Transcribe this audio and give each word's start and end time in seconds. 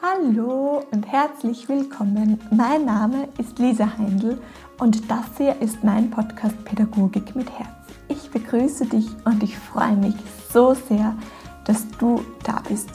Hallo 0.00 0.84
und 0.92 1.10
herzlich 1.10 1.68
willkommen. 1.68 2.38
Mein 2.52 2.84
Name 2.84 3.28
ist 3.36 3.58
Lisa 3.58 3.98
Heindl 3.98 4.38
und 4.78 5.10
das 5.10 5.26
hier 5.36 5.60
ist 5.60 5.82
mein 5.82 6.08
Podcast 6.08 6.54
Pädagogik 6.64 7.34
mit 7.34 7.50
Herz. 7.50 7.68
Ich 8.06 8.30
begrüße 8.30 8.86
dich 8.86 9.08
und 9.24 9.42
ich 9.42 9.58
freue 9.58 9.96
mich 9.96 10.14
so 10.52 10.72
sehr, 10.74 11.16
dass 11.64 11.84
du 11.98 12.24
da 12.44 12.62
bist. 12.68 12.90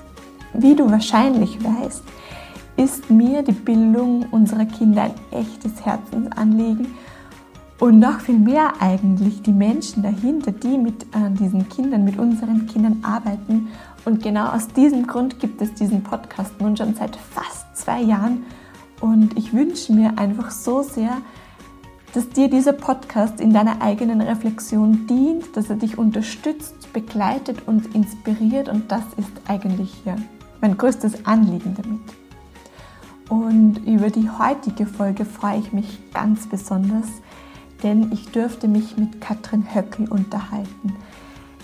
Wie 0.54 0.76
du 0.76 0.90
wahrscheinlich 0.90 1.62
weißt, 1.62 2.04
ist 2.78 3.10
mir 3.10 3.44
die 3.44 3.52
Bildung 3.52 4.26
unserer 4.32 4.66
Kinder 4.66 5.04
ein 5.04 5.16
echtes 5.32 5.86
Herzensanliegen 5.86 6.88
und 7.82 8.00
noch 8.00 8.22
viel 8.22 8.40
mehr 8.40 8.76
eigentlich 8.80 9.42
die 9.42 9.52
Menschen 9.52 10.04
dahinter, 10.04 10.54
die 10.54 10.78
mit 10.78 11.04
äh, 11.14 11.30
diesen 11.38 11.68
Kindern, 11.68 12.06
mit 12.06 12.18
unseren 12.18 12.66
Kindern 12.66 13.04
arbeiten. 13.04 13.68
Und 14.06 14.22
genau 14.22 14.48
aus 14.48 14.68
diesem 14.68 15.08
Grund 15.08 15.40
gibt 15.40 15.62
es 15.62 15.74
diesen 15.74 16.04
Podcast 16.04 16.60
nun 16.60 16.76
schon 16.76 16.94
seit 16.96 17.16
fast 17.16 17.76
zwei 17.76 18.02
Jahren. 18.02 18.46
Und 19.00 19.38
ich 19.38 19.54
wünsche 19.54 19.94
mir 19.94 20.18
einfach 20.18 20.52
so 20.52 20.82
sehr, 20.82 21.18
dass 22.14 22.30
dir 22.30 22.50
dieser 22.50 22.74
Podcast 22.74 23.42
in 23.42 23.54
deiner 23.54 23.82
eigenen 23.82 24.22
Reflexion 24.22 25.08
dient, 25.08 25.58
dass 25.58 25.70
er 25.70 25.78
dich 25.78 25.98
unterstützt, 25.98 26.94
begleitet 26.94 27.68
und 27.68 27.96
inspiriert. 27.96 28.70
Und 28.70 28.92
das 28.92 29.04
ist 29.18 29.32
eigentlich 29.48 29.94
hier 30.04 30.16
mein 30.62 30.78
größtes 30.78 31.26
Anliegen 31.26 31.76
damit. 31.76 32.02
Und 33.30 33.78
über 33.88 34.10
die 34.10 34.30
heutige 34.30 34.86
Folge 34.86 35.26
freue 35.26 35.60
ich 35.60 35.74
mich 35.74 36.00
ganz 36.14 36.48
besonders, 36.48 37.08
denn 37.82 38.12
ich 38.12 38.30
dürfte 38.32 38.68
mich 38.68 38.96
mit 38.98 39.22
Katrin 39.22 39.74
Höckel 39.74 40.08
unterhalten. 40.08 40.94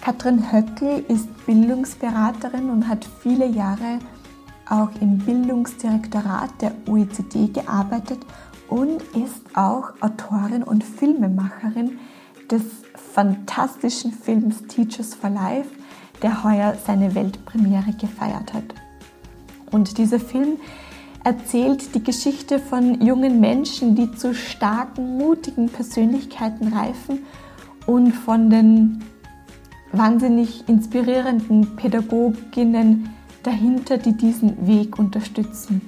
Katrin 0.02 0.52
Höckel 0.52 1.04
ist 1.08 1.28
Bildungsberaterin 1.46 2.70
und 2.70 2.88
hat 2.88 3.08
viele 3.22 3.46
Jahre 3.46 4.00
auch 4.70 4.90
im 5.02 5.18
Bildungsdirektorat 5.18 6.62
der 6.62 6.72
OECD 6.88 7.48
gearbeitet 7.48 8.20
und 8.70 9.02
ist 9.16 9.44
auch 9.56 9.92
Autorin 10.00 10.64
und 10.64 10.84
Filmemacherin 10.84 12.00
des 12.50 12.64
fantastischen 13.14 14.12
Films 14.12 14.64
Teachers 14.68 15.14
for 15.16 15.30
Life, 15.30 15.70
der 16.22 16.44
heuer 16.44 16.76
seine 16.86 17.14
Weltpremiere 17.14 17.94
gefeiert 18.00 18.54
hat. 18.54 18.76
Und 19.72 19.98
dieser 19.98 20.20
Film 20.20 20.58
erzählt 21.24 21.94
die 21.94 22.04
Geschichte 22.04 22.60
von 22.60 23.02
jungen 23.02 23.40
Menschen, 23.40 23.96
die 23.96 24.12
zu 24.14 24.34
starken, 24.34 25.18
mutigen 25.18 25.68
Persönlichkeiten 25.70 26.72
reifen 26.74 27.26
und 27.86 28.14
von 28.14 28.50
den 28.50 29.04
wahnsinnig 29.92 30.68
inspirierenden 30.68 31.76
Pädagoginnen 31.76 33.10
dahinter, 33.44 33.98
die 33.98 34.14
diesen 34.14 34.68
Weg 34.68 35.00
unterstützen. 35.00 35.82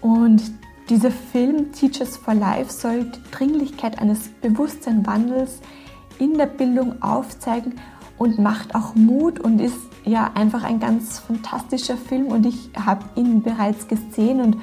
Und 0.00 0.42
dieser 0.88 1.10
Film 1.10 1.72
Teachers 1.72 2.16
for 2.16 2.34
Life 2.34 2.72
soll 2.72 3.04
die 3.04 3.30
Dringlichkeit 3.30 3.98
eines 3.98 4.28
Bewusstseinswandels 4.40 5.60
in 6.18 6.38
der 6.38 6.46
Bildung 6.46 7.02
aufzeigen 7.02 7.74
und 8.16 8.38
macht 8.38 8.74
auch 8.74 8.94
Mut 8.94 9.38
und 9.40 9.60
ist 9.60 9.78
ja 10.04 10.30
einfach 10.34 10.64
ein 10.64 10.80
ganz 10.80 11.18
fantastischer 11.18 11.96
Film 11.96 12.26
und 12.26 12.46
ich 12.46 12.70
habe 12.74 13.04
ihn 13.14 13.42
bereits 13.42 13.86
gesehen 13.86 14.40
und 14.40 14.56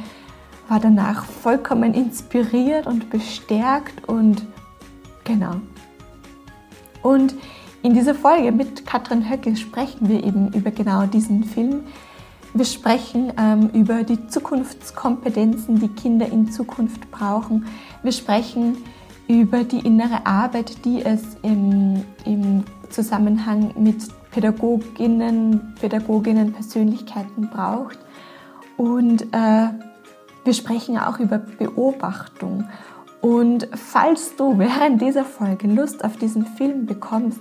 war 0.67 0.79
danach 0.79 1.25
vollkommen 1.25 1.93
inspiriert 1.93 2.87
und 2.87 3.09
bestärkt 3.09 4.07
und 4.07 4.45
genau. 5.23 5.61
Und 7.03 7.35
in 7.85 7.93
dieser 7.93 8.15
Folge 8.15 8.51
mit 8.51 8.87
Katrin 8.87 9.29
Höcke 9.29 9.55
sprechen 9.55 10.09
wir 10.09 10.23
eben 10.23 10.51
über 10.53 10.71
genau 10.71 11.05
diesen 11.05 11.43
Film. 11.43 11.83
Wir 12.55 12.65
sprechen 12.65 13.31
ähm, 13.37 13.69
über 13.73 14.01
die 14.03 14.25
Zukunftskompetenzen, 14.25 15.79
die 15.79 15.89
Kinder 15.89 16.25
in 16.25 16.51
Zukunft 16.51 17.11
brauchen. 17.11 17.67
Wir 18.01 18.11
sprechen 18.11 18.77
über 19.27 19.63
die 19.63 19.85
innere 19.85 20.25
Arbeit, 20.25 20.83
die 20.83 21.03
es 21.03 21.21
im, 21.43 22.03
im 22.25 22.63
Zusammenhang 22.89 23.71
mit 23.77 23.97
Pädagoginnen, 24.31 25.75
Pädagoginnen, 25.79 26.53
Persönlichkeiten 26.53 27.51
braucht. 27.51 27.99
Und 28.77 29.31
äh, 29.31 29.67
wir 30.43 30.53
sprechen 30.55 30.97
auch 30.97 31.19
über 31.19 31.37
Beobachtung. 31.37 32.67
Und 33.21 33.67
falls 33.73 34.35
du 34.35 34.57
während 34.57 35.01
dieser 35.01 35.25
Folge 35.25 35.67
Lust 35.67 36.03
auf 36.03 36.17
diesen 36.17 36.45
Film 36.45 36.87
bekommst, 36.87 37.39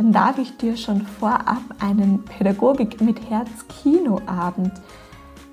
dann 0.00 0.12
darf 0.12 0.38
ich 0.38 0.56
dir 0.56 0.78
schon 0.78 1.02
vorab 1.02 1.60
einen 1.78 2.24
Pädagogik 2.24 3.02
mit 3.02 3.28
Herz 3.28 3.50
Kinoabend 3.68 4.72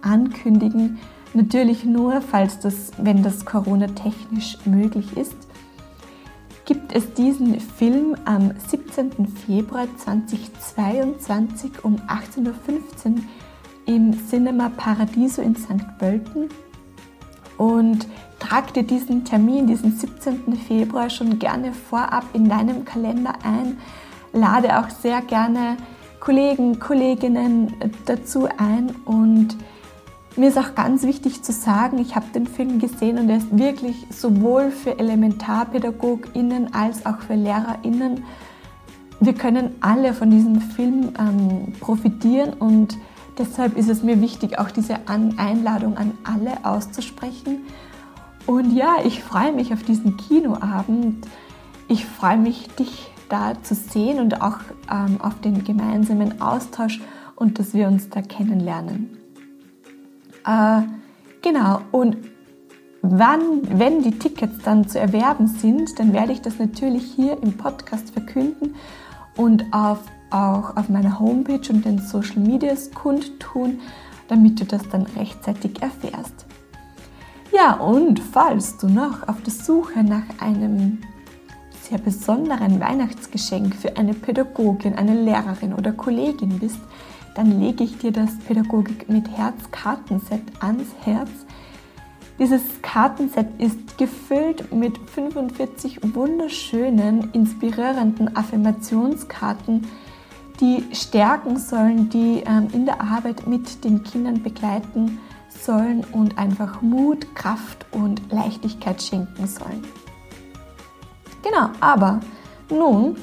ankündigen. 0.02 1.00
Natürlich 1.34 1.84
nur, 1.84 2.22
falls 2.22 2.58
das, 2.60 2.94
wenn 2.98 3.24
das 3.24 3.46
Corona 3.46 3.88
technisch 3.88 4.58
möglich 4.64 5.18
ist 5.18 5.36
gibt 6.66 6.94
es 6.94 7.14
diesen 7.14 7.62
Film 7.62 8.18
am 8.26 8.52
17. 8.68 9.26
Februar 9.46 9.88
2022 9.98 11.84
um 11.84 11.96
18.15 12.08 12.46
Uhr 12.46 13.22
im 13.86 14.28
Cinema 14.28 14.70
Paradiso 14.76 15.42
in 15.42 15.56
St. 15.56 15.98
Pölten. 15.98 16.50
Und 17.58 18.06
trag 18.40 18.74
dir 18.74 18.84
diesen 18.84 19.24
Termin, 19.24 19.66
diesen 19.66 19.94
17. 19.98 20.58
Februar, 20.58 21.10
schon 21.10 21.40
gerne 21.40 21.72
vorab 21.72 22.26
in 22.34 22.50
deinem 22.50 22.84
Kalender 22.84 23.34
ein. 23.44 23.78
Lade 24.34 24.80
auch 24.80 24.90
sehr 24.90 25.22
gerne 25.22 25.78
Kollegen, 26.20 26.80
Kolleginnen 26.80 27.74
dazu 28.06 28.48
ein 28.58 28.94
und 29.06 29.56
mir 30.36 30.50
ist 30.50 30.58
auch 30.58 30.76
ganz 30.76 31.04
wichtig 31.04 31.42
zu 31.42 31.52
sagen, 31.52 31.98
ich 31.98 32.16
habe 32.16 32.28
den 32.34 32.46
Film 32.46 32.78
gesehen 32.80 33.18
und 33.18 33.30
er 33.30 33.38
ist 33.38 33.58
wirklich 33.58 34.06
sowohl 34.12 34.70
für 34.70 35.00
ElementarpädagogInnen 35.00 36.76
als 36.76 37.06
auch 37.08 37.20
für 37.22 37.34
LehrerInnen. 37.34 38.24
Wir 39.20 39.34
können 39.34 39.74
alle 39.82 40.14
von 40.14 40.30
diesem 40.30 40.62
Film 40.62 41.14
ähm, 41.18 41.74
profitieren 41.80 42.54
und 42.54 42.98
deshalb 43.40 43.76
ist 43.78 43.90
es 43.90 44.04
mir 44.04 44.22
wichtig, 44.22 44.60
auch 44.60 44.70
diese 44.70 45.08
an 45.08 45.40
Einladung 45.40 45.98
an 45.98 46.12
alle 46.24 46.64
auszusprechen. 46.64 47.62
Und 48.46 48.74
ja, 48.74 48.98
ich 49.04 49.24
freue 49.24 49.54
mich 49.54 49.74
auf 49.74 49.82
diesen 49.82 50.18
Kinoabend. 50.18 51.28
Ich 51.88 52.06
freue 52.06 52.38
mich, 52.38 52.68
dich 52.76 53.10
da 53.30 53.62
zu 53.62 53.76
sehen 53.76 54.20
und 54.20 54.42
auch 54.42 54.60
ähm, 54.92 55.20
auf 55.22 55.40
den 55.42 55.64
gemeinsamen 55.64 56.42
Austausch 56.42 57.02
und 57.36 57.60
dass 57.60 57.74
wir 57.74 57.88
uns 57.88 58.10
da 58.10 58.22
kennenlernen. 58.22 59.18
Äh, 60.46 60.82
genau, 61.42 61.82
und 61.92 62.18
wann, 63.02 63.62
wenn 63.80 64.02
die 64.02 64.18
Tickets 64.18 64.60
dann 64.64 64.88
zu 64.88 65.00
erwerben 65.00 65.48
sind, 65.48 66.00
dann 66.00 66.14
werde 66.14 66.34
ich 66.34 66.42
das 66.42 66.60
natürlich 66.60 67.04
hier 67.04 67.42
im 67.42 67.54
Podcast 67.54 68.12
verkünden 68.12 68.76
und 69.36 69.66
auf, 69.72 70.00
auch 70.32 70.76
auf 70.76 70.90
meiner 70.90 71.20
Homepage 71.20 71.70
und 71.70 71.86
den 71.86 72.00
Social 72.00 72.40
Medias 72.40 72.92
kundtun, 72.92 73.80
damit 74.28 74.60
du 74.60 74.66
das 74.66 74.88
dann 74.90 75.04
rechtzeitig 75.04 75.82
erfährst. 75.82 76.46
Ja, 77.54 77.74
und 77.74 78.20
falls 78.20 78.78
du 78.78 78.88
noch 78.88 79.28
auf 79.28 79.42
der 79.42 79.54
Suche 79.54 80.04
nach 80.04 80.26
einem 80.40 81.00
sehr 81.90 81.98
besonderen 81.98 82.80
Weihnachtsgeschenk 82.80 83.76
für 83.76 83.96
eine 83.98 84.14
Pädagogin, 84.14 84.96
eine 84.96 85.22
Lehrerin 85.22 85.74
oder 85.74 85.92
Kollegin 85.92 86.60
bist, 86.60 86.80
dann 87.36 87.60
lege 87.60 87.84
ich 87.84 87.98
dir 87.98 88.12
das 88.12 88.38
Pädagogik 88.48 89.08
mit 89.10 89.30
Herz 89.30 89.56
Kartenset 89.72 90.42
ans 90.60 90.88
Herz. 91.04 91.30
Dieses 92.40 92.62
Kartenset 92.82 93.48
ist 93.60 93.98
gefüllt 93.98 94.72
mit 94.74 94.98
45 94.98 96.16
wunderschönen, 96.16 97.32
inspirierenden 97.34 98.36
Affirmationskarten, 98.36 99.88
die 100.60 100.84
stärken 100.94 101.58
sollen, 101.58 102.10
die 102.10 102.44
ähm, 102.46 102.68
in 102.74 102.86
der 102.86 103.02
Arbeit 103.02 103.48
mit 103.48 103.84
den 103.84 104.04
Kindern 104.04 104.44
begleiten 104.44 105.20
sollen 105.50 106.04
und 106.12 106.38
einfach 106.38 106.82
Mut, 106.82 107.36
Kraft 107.36 107.86
und 107.92 108.22
Leichtigkeit 108.32 109.02
schenken 109.02 109.48
sollen. 109.48 109.84
Genau, 111.48 111.70
aber 111.80 112.20
nun 112.70 113.16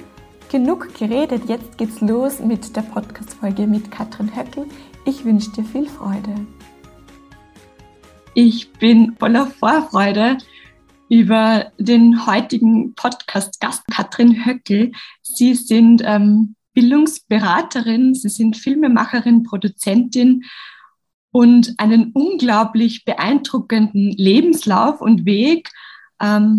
Genug 0.51 0.95
geredet, 0.95 1.43
jetzt 1.49 1.77
geht's 1.77 2.01
los 2.01 2.39
mit 2.39 2.75
der 2.75 2.83
Podcast-Folge 2.83 3.67
mit 3.67 3.91
Katrin 3.91 4.35
Höckel. 4.35 4.67
Ich 5.05 5.25
wünsche 5.25 5.51
dir 5.51 5.65
viel 5.65 5.87
Freude. 5.87 6.47
Ich 8.35 8.73
bin 8.75 9.15
voller 9.19 9.47
Vorfreude 9.47 10.39
über 11.11 11.73
den 11.79 12.25
heutigen 12.27 12.95
Podcast-Gast 12.95 13.83
Katrin 13.89 14.47
Höckel. 14.47 14.93
Sie 15.23 15.55
sind 15.55 16.03
ähm, 16.05 16.55
Bildungsberaterin, 16.73 18.15
Sie 18.15 18.31
sind 18.31 18.57
Filmemacherin, 18.57 19.43
Produzentin 19.43 20.45
und 21.31 21.75
einen 21.79 22.13
unglaublich 22.13 23.05
beeindruckenden 23.05 24.13
Lebenslauf 24.13 25.03
und 25.03 25.27
Weg 25.27 25.71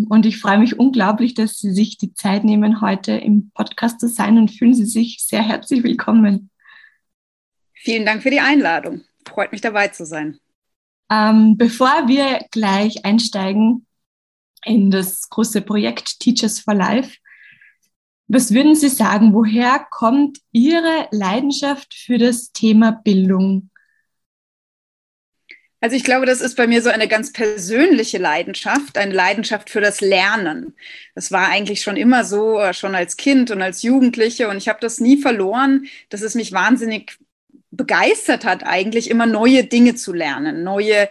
und 0.08 0.26
ich 0.26 0.38
freue 0.38 0.58
mich 0.58 0.78
unglaublich, 0.78 1.34
dass 1.34 1.58
Sie 1.58 1.72
sich 1.72 1.98
die 1.98 2.14
Zeit 2.14 2.44
nehmen, 2.44 2.80
heute 2.80 3.12
im 3.12 3.50
Podcast 3.50 4.00
zu 4.00 4.08
sein 4.08 4.38
und 4.38 4.50
fühlen 4.50 4.74
Sie 4.74 4.84
sich 4.84 5.24
sehr 5.26 5.42
herzlich 5.42 5.82
willkommen. 5.82 6.50
Vielen 7.74 8.06
Dank 8.06 8.22
für 8.22 8.30
die 8.30 8.40
Einladung. 8.40 9.02
Freut 9.26 9.52
mich 9.52 9.60
dabei 9.60 9.88
zu 9.88 10.06
sein. 10.06 10.38
Ähm, 11.10 11.56
bevor 11.56 12.06
wir 12.06 12.44
gleich 12.50 13.04
einsteigen 13.04 13.86
in 14.64 14.90
das 14.90 15.28
große 15.28 15.62
Projekt 15.62 16.20
Teachers 16.20 16.60
for 16.60 16.74
Life, 16.74 17.18
was 18.28 18.52
würden 18.52 18.74
Sie 18.74 18.88
sagen, 18.88 19.32
woher 19.34 19.86
kommt 19.90 20.38
Ihre 20.50 21.08
Leidenschaft 21.12 21.94
für 21.94 22.18
das 22.18 22.52
Thema 22.52 22.90
Bildung? 22.90 23.70
Also 25.86 25.94
ich 25.94 26.02
glaube, 26.02 26.26
das 26.26 26.40
ist 26.40 26.56
bei 26.56 26.66
mir 26.66 26.82
so 26.82 26.90
eine 26.90 27.06
ganz 27.06 27.32
persönliche 27.32 28.18
Leidenschaft, 28.18 28.98
eine 28.98 29.14
Leidenschaft 29.14 29.70
für 29.70 29.80
das 29.80 30.00
Lernen. 30.00 30.74
Das 31.14 31.30
war 31.30 31.48
eigentlich 31.48 31.82
schon 31.82 31.96
immer 31.96 32.24
so, 32.24 32.58
äh, 32.58 32.74
schon 32.74 32.96
als 32.96 33.16
Kind 33.16 33.52
und 33.52 33.62
als 33.62 33.82
Jugendliche. 33.82 34.48
Und 34.48 34.56
ich 34.56 34.68
habe 34.68 34.80
das 34.80 34.98
nie 34.98 35.16
verloren, 35.16 35.86
dass 36.08 36.22
es 36.22 36.34
mich 36.34 36.50
wahnsinnig 36.50 37.16
begeistert 37.70 38.44
hat, 38.44 38.66
eigentlich 38.66 39.08
immer 39.08 39.26
neue 39.26 39.62
Dinge 39.62 39.94
zu 39.94 40.12
lernen, 40.12 40.64
neue 40.64 41.08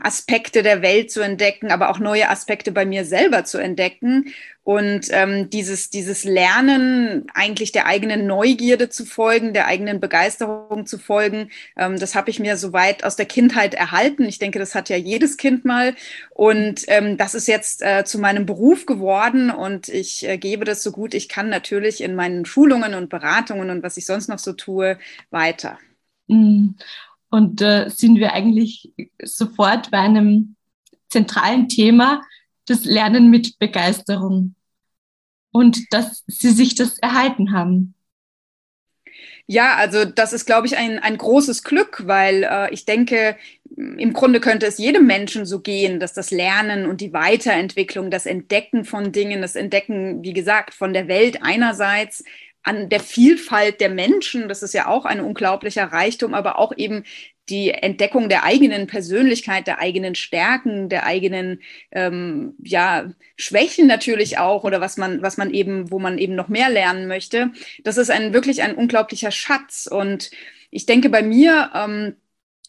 Aspekte 0.00 0.62
der 0.62 0.82
Welt 0.82 1.10
zu 1.10 1.20
entdecken, 1.20 1.72
aber 1.72 1.90
auch 1.90 1.98
neue 1.98 2.30
Aspekte 2.30 2.70
bei 2.70 2.86
mir 2.86 3.04
selber 3.04 3.42
zu 3.42 3.58
entdecken. 3.58 4.32
Und 4.66 5.06
ähm, 5.10 5.48
dieses, 5.48 5.90
dieses 5.90 6.24
Lernen, 6.24 7.26
eigentlich 7.34 7.70
der 7.70 7.86
eigenen 7.86 8.26
Neugierde 8.26 8.88
zu 8.88 9.06
folgen, 9.06 9.54
der 9.54 9.68
eigenen 9.68 10.00
Begeisterung 10.00 10.86
zu 10.86 10.98
folgen, 10.98 11.50
ähm, 11.76 12.00
das 12.00 12.16
habe 12.16 12.30
ich 12.30 12.40
mir 12.40 12.56
soweit 12.56 13.04
aus 13.04 13.14
der 13.14 13.26
Kindheit 13.26 13.74
erhalten. 13.74 14.24
Ich 14.24 14.40
denke, 14.40 14.58
das 14.58 14.74
hat 14.74 14.88
ja 14.88 14.96
jedes 14.96 15.36
Kind 15.36 15.64
mal. 15.64 15.94
Und 16.30 16.82
ähm, 16.88 17.16
das 17.16 17.36
ist 17.36 17.46
jetzt 17.46 17.80
äh, 17.80 18.04
zu 18.04 18.18
meinem 18.18 18.44
Beruf 18.44 18.86
geworden 18.86 19.50
und 19.52 19.88
ich 19.88 20.26
äh, 20.28 20.36
gebe 20.36 20.64
das 20.64 20.82
so 20.82 20.90
gut 20.90 21.14
ich 21.14 21.28
kann 21.28 21.48
natürlich 21.48 22.02
in 22.02 22.16
meinen 22.16 22.44
Schulungen 22.44 22.94
und 22.94 23.08
Beratungen 23.08 23.70
und 23.70 23.84
was 23.84 23.96
ich 23.96 24.04
sonst 24.04 24.28
noch 24.28 24.40
so 24.40 24.52
tue, 24.52 24.98
weiter. 25.30 25.78
Mhm. 26.26 26.74
Und 27.30 27.62
äh, 27.62 27.88
sind 27.88 28.16
wir 28.16 28.32
eigentlich 28.32 28.92
sofort 29.22 29.92
bei 29.92 29.98
einem 29.98 30.56
zentralen 31.08 31.68
Thema, 31.68 32.20
das 32.66 32.84
Lernen 32.84 33.30
mit 33.30 33.60
Begeisterung. 33.60 34.55
Und 35.56 35.90
dass 35.90 36.22
Sie 36.26 36.50
sich 36.50 36.74
das 36.74 36.98
erhalten 36.98 37.52
haben. 37.52 37.94
Ja, 39.46 39.76
also 39.76 40.04
das 40.04 40.34
ist, 40.34 40.44
glaube 40.44 40.66
ich, 40.66 40.76
ein, 40.76 40.98
ein 40.98 41.16
großes 41.16 41.62
Glück, 41.62 42.06
weil 42.06 42.42
äh, 42.42 42.74
ich 42.74 42.84
denke, 42.84 43.36
im 43.74 44.12
Grunde 44.12 44.40
könnte 44.40 44.66
es 44.66 44.76
jedem 44.76 45.06
Menschen 45.06 45.46
so 45.46 45.60
gehen, 45.60 45.98
dass 45.98 46.12
das 46.12 46.30
Lernen 46.30 46.84
und 46.84 47.00
die 47.00 47.14
Weiterentwicklung, 47.14 48.10
das 48.10 48.26
Entdecken 48.26 48.84
von 48.84 49.12
Dingen, 49.12 49.40
das 49.40 49.56
Entdecken, 49.56 50.22
wie 50.22 50.34
gesagt, 50.34 50.74
von 50.74 50.92
der 50.92 51.08
Welt 51.08 51.38
einerseits, 51.40 52.22
an 52.62 52.90
der 52.90 53.00
Vielfalt 53.00 53.80
der 53.80 53.88
Menschen, 53.88 54.50
das 54.50 54.62
ist 54.62 54.74
ja 54.74 54.88
auch 54.88 55.06
ein 55.06 55.20
unglaublicher 55.20 55.84
Reichtum, 55.84 56.34
aber 56.34 56.58
auch 56.58 56.76
eben 56.76 57.04
die 57.48 57.70
Entdeckung 57.70 58.28
der 58.28 58.44
eigenen 58.44 58.86
Persönlichkeit, 58.86 59.66
der 59.66 59.78
eigenen 59.78 60.14
Stärken, 60.14 60.88
der 60.88 61.06
eigenen 61.06 61.60
ähm, 61.92 62.54
ja, 62.62 63.10
Schwächen 63.36 63.86
natürlich 63.86 64.38
auch 64.38 64.64
oder 64.64 64.80
was 64.80 64.96
man, 64.96 65.22
was 65.22 65.36
man 65.36 65.52
eben, 65.52 65.90
wo 65.90 65.98
man 65.98 66.18
eben 66.18 66.34
noch 66.34 66.48
mehr 66.48 66.68
lernen 66.70 67.06
möchte. 67.06 67.52
Das 67.84 67.98
ist 67.98 68.10
ein 68.10 68.32
wirklich 68.32 68.62
ein 68.62 68.74
unglaublicher 68.74 69.30
Schatz. 69.30 69.88
Und 69.90 70.30
ich 70.70 70.86
denke, 70.86 71.08
bei 71.08 71.22
mir 71.22 71.70
ähm, 71.74 72.16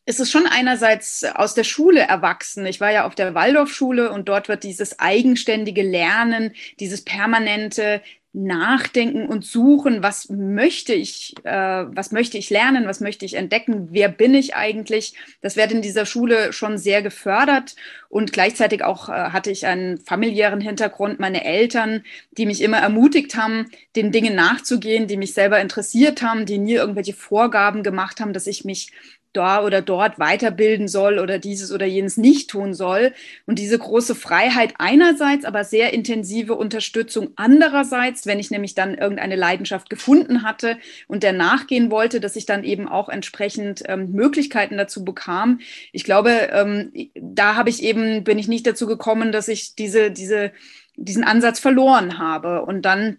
ist 0.08 0.22
es 0.22 0.32
schon 0.32 0.48
einerseits 0.48 1.26
aus 1.26 1.54
der 1.54 1.66
Schule 1.66 2.00
erwachsen. 2.00 2.66
Ich 2.66 2.80
war 2.80 2.92
ja 2.92 3.06
auf 3.06 3.14
der 3.14 3.36
Waldorfschule 3.36 4.10
und 4.12 4.30
dort 4.30 4.48
wird 4.48 4.64
dieses 4.64 5.00
eigenständige 5.00 5.84
Lernen, 5.84 6.54
dieses 6.80 7.04
permanente 7.04 8.02
nachdenken 8.34 9.26
und 9.28 9.46
suchen, 9.46 10.04
was 10.04 10.30
möchte 10.30 10.94
ich, 10.94 11.34
äh, 11.44 11.52
was 11.52 12.12
möchte 12.12 12.38
ich 12.38 12.50
lernen, 12.50 12.88
was 12.88 13.00
möchte 13.00 13.26
ich 13.26 13.34
entdecken, 13.34 13.90
wer 13.92 14.10
bin 14.10 14.36
ich 14.36 14.56
eigentlich. 14.56 15.14
Das 15.42 15.56
wird 15.56 15.72
in 15.72 15.82
dieser 15.82 16.06
Schule 16.06 16.54
schon 16.54 16.78
sehr 16.78 17.02
gefördert 17.02 17.76
und 18.10 18.34
gleichzeitig 18.34 18.84
auch 18.84 19.10
äh, 19.10 19.12
hatte 19.12 19.52
ich 19.52 19.66
einen 19.66 19.98
familiären 19.98 20.62
Hintergrund, 20.62 21.20
meine 21.20 21.44
Eltern, 21.44 22.04
die 22.32 22.46
mich 22.46 22.62
immer 22.62 22.78
ermutigt 22.78 23.36
haben, 23.36 23.70
den 23.96 24.12
Dingen 24.12 24.36
nachzugehen, 24.36 25.08
die 25.08 25.18
mich 25.18 25.34
selber 25.34 25.60
interessiert 25.60 26.22
haben, 26.22 26.46
die 26.46 26.58
nie 26.58 26.76
irgendwelche 26.76 27.14
Vorgaben 27.14 27.82
gemacht 27.82 28.20
haben, 28.20 28.34
dass 28.34 28.48
ich 28.48 28.66
mich 28.66 28.92
da 29.34 29.64
oder 29.64 29.82
dort 29.82 30.20
weiterbilden 30.20 30.88
soll 30.88 31.20
oder 31.20 31.40
dieses 31.40 31.72
oder 31.72 31.86
jenes 31.86 32.18
nicht 32.18 32.50
tun 32.50 32.74
soll. 32.74 33.14
Und 33.46 33.60
diese 33.60 33.78
große 33.78 34.16
Freiheit 34.16 34.74
einerseits, 34.80 35.46
aber 35.46 35.64
sehr 35.64 35.94
intensive 35.94 36.56
Unterstützung 36.56 37.30
andererseits, 37.36 38.26
wenn 38.26 38.40
ich 38.40 38.52
nämlich 38.52 38.76
dann 38.76 38.96
irgendeine 38.96 39.36
Leidenschaft 39.36 39.90
gefunden 39.90 40.44
hatte 40.44 40.78
und 41.08 41.24
der 41.24 41.34
nachgehen 41.34 41.92
wollte, 41.92 42.20
dass 42.20 42.36
ich 42.36 42.46
dann 42.46 42.64
eben 42.64 42.88
auch 42.88 43.10
entsprechend 43.10 43.84
ähm, 43.88 44.12
Möglichkeiten 44.12 44.78
dazu 44.78 45.06
bekam. 45.06 45.60
Ich 45.92 46.04
glaube, 46.04 46.50
ähm, 46.52 46.92
da 47.16 47.56
habe 47.56 47.70
ich 47.70 47.84
eben, 47.84 48.24
bin 48.24 48.40
ich 48.40 48.48
nicht 48.48 48.66
dazu 48.66 48.88
gekommen, 48.88 49.32
dass 49.32 49.48
ich 49.48 49.76
diese, 49.76 50.12
diese, 50.12 50.52
diesen 50.96 51.24
Ansatz 51.24 51.60
verloren 51.60 52.18
habe. 52.18 52.64
Und 52.64 52.84
dann 52.84 53.18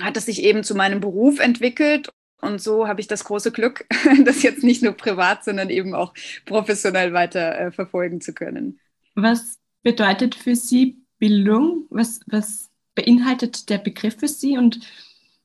hat 0.00 0.16
es 0.16 0.26
sich 0.26 0.42
eben 0.42 0.62
zu 0.62 0.74
meinem 0.74 1.00
Beruf 1.00 1.40
entwickelt 1.40 2.10
und 2.40 2.60
so 2.60 2.86
habe 2.86 3.00
ich 3.00 3.06
das 3.06 3.24
große 3.24 3.52
Glück, 3.52 3.86
das 4.24 4.42
jetzt 4.42 4.62
nicht 4.62 4.82
nur 4.82 4.92
privat, 4.92 5.44
sondern 5.44 5.70
eben 5.70 5.94
auch 5.94 6.14
professionell 6.44 7.12
weiter 7.12 7.58
äh, 7.58 7.72
verfolgen 7.72 8.20
zu 8.20 8.34
können. 8.34 8.80
Was 9.14 9.58
bedeutet 9.82 10.34
für 10.34 10.54
Sie 10.54 10.98
Bildung? 11.18 11.86
Was, 11.90 12.20
was 12.26 12.70
beinhaltet 12.94 13.70
der 13.70 13.78
Begriff 13.78 14.18
für 14.18 14.28
Sie? 14.28 14.58
Und 14.58 14.80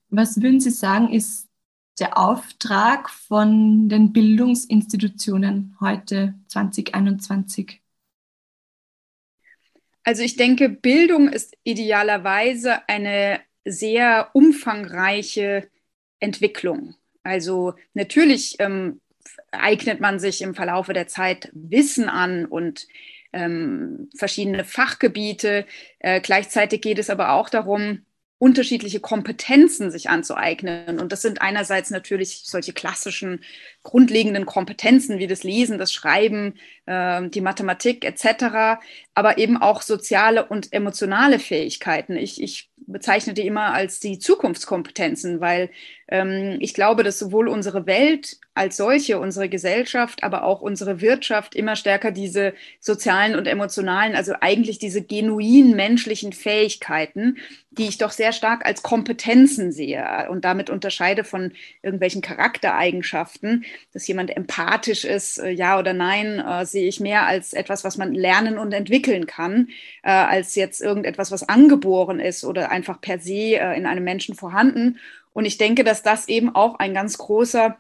was 0.10 0.42
würden 0.42 0.60
Sie 0.60 0.72
sagen, 0.72 1.14
ist 1.14 1.48
der 2.00 2.18
Auftrag 2.18 3.10
von 3.10 3.88
den 3.88 4.12
Bildungsinstitutionen 4.12 5.78
heute 5.80 6.34
2021? 6.48 7.82
Also 10.04 10.24
ich 10.24 10.36
denke, 10.36 10.68
Bildung 10.68 11.30
ist 11.30 11.56
idealerweise 11.64 12.88
eine 12.90 13.40
sehr 13.64 14.32
umfangreiche 14.34 15.70
Entwicklung. 16.22 16.96
Also 17.24 17.74
natürlich 17.94 18.56
ähm, 18.60 19.02
eignet 19.52 20.00
man 20.00 20.20
sich 20.20 20.42
im 20.42 20.56
Verlaufe 20.56 20.94
der 20.94 21.08
Zeit 21.08 21.50
Wissen 21.54 22.08
an 22.10 22.46
und 22.46 22.88
ähm, 23.34 24.10
verschiedene 24.16 24.64
Fachgebiete. 24.64 25.66
Äh, 26.00 26.22
gleichzeitig 26.22 26.82
geht 26.82 27.00
es 27.00 27.10
aber 27.10 27.34
auch 27.34 27.50
darum, 27.50 28.06
unterschiedliche 28.42 29.00
Kompetenzen 29.00 29.92
sich 29.92 30.10
anzueignen. 30.10 31.00
Und 31.00 31.12
das 31.12 31.22
sind 31.22 31.44
einerseits 31.44 31.92
natürlich 31.92 32.42
solche 32.46 32.74
klassischen 32.74 33.44
grundlegenden 33.84 34.48
Kompetenzen 34.48 35.20
wie 35.20 35.28
das 35.28 35.44
Lesen, 35.44 35.78
das 35.78 35.94
Schreiben, 35.94 36.56
äh, 36.88 37.30
die 37.30 37.42
Mathematik 37.42 38.04
etc., 38.04 38.82
aber 39.14 39.38
eben 39.38 39.58
auch 39.58 39.84
soziale 39.84 40.46
und 40.46 40.74
emotionale 40.74 41.38
Fähigkeiten. 41.38 42.16
Ich, 42.16 42.42
ich 42.42 42.72
bezeichne 42.78 43.36
die 43.36 43.46
immer 43.46 43.74
als 43.74 44.00
die 44.00 44.18
Zukunftskompetenzen, 44.18 45.40
weil 45.40 45.70
ich 46.60 46.74
glaube, 46.74 47.04
dass 47.04 47.20
sowohl 47.20 47.48
unsere 47.48 47.86
Welt 47.86 48.38
als 48.54 48.76
solche, 48.76 49.18
unsere 49.18 49.48
Gesellschaft, 49.48 50.24
aber 50.24 50.44
auch 50.44 50.62
unsere 50.62 51.00
Wirtschaft 51.00 51.56
immer 51.56 51.78
stärker 51.78 52.12
diese 52.12 52.54
sozialen 52.82 53.36
und 53.36 53.48
emotionalen, 53.48 54.14
also 54.14 54.34
eigentlich 54.42 54.78
diese 54.78 55.02
genuin 55.02 55.74
menschlichen 55.74 56.34
Fähigkeiten, 56.34 57.38
die 57.72 57.88
ich 57.88 57.98
doch 57.98 58.12
sehr 58.12 58.34
stark 58.34 58.66
als 58.66 58.84
Kompetenzen 58.84 59.72
sehe 59.72 60.28
und 60.30 60.44
damit 60.44 60.70
unterscheide 60.70 61.24
von 61.24 61.54
irgendwelchen 61.82 62.22
Charaktereigenschaften, 62.22 63.64
dass 63.94 64.06
jemand 64.06 64.36
empathisch 64.36 65.06
ist, 65.06 65.38
äh, 65.38 65.52
ja 65.52 65.80
oder 65.80 65.94
nein, 65.94 66.40
äh, 66.40 66.66
sehe 66.66 66.90
ich 66.90 67.00
mehr 67.00 67.26
als 67.26 67.54
etwas, 67.54 67.86
was 67.86 67.98
man 67.98 68.14
lernen 68.14 68.58
und 68.58 68.74
entwickeln 68.74 69.28
kann, 69.28 69.70
äh, 70.04 70.10
als 70.12 70.56
jetzt 70.56 70.82
irgendetwas, 70.82 71.32
was 71.32 71.48
angeboren 71.48 72.20
ist 72.20 72.44
oder 72.44 72.70
einfach 72.70 73.00
per 73.00 73.20
se 73.20 73.56
in 73.56 73.86
einem 73.86 74.04
Menschen 74.04 74.36
vorhanden. 74.36 75.00
Und 75.34 75.46
ich 75.46 75.58
denke, 75.58 75.84
dass 75.84 76.04
das 76.04 76.28
eben 76.28 76.54
auch 76.54 76.76
ein 76.80 76.94
ganz 76.94 77.18
großer 77.18 77.78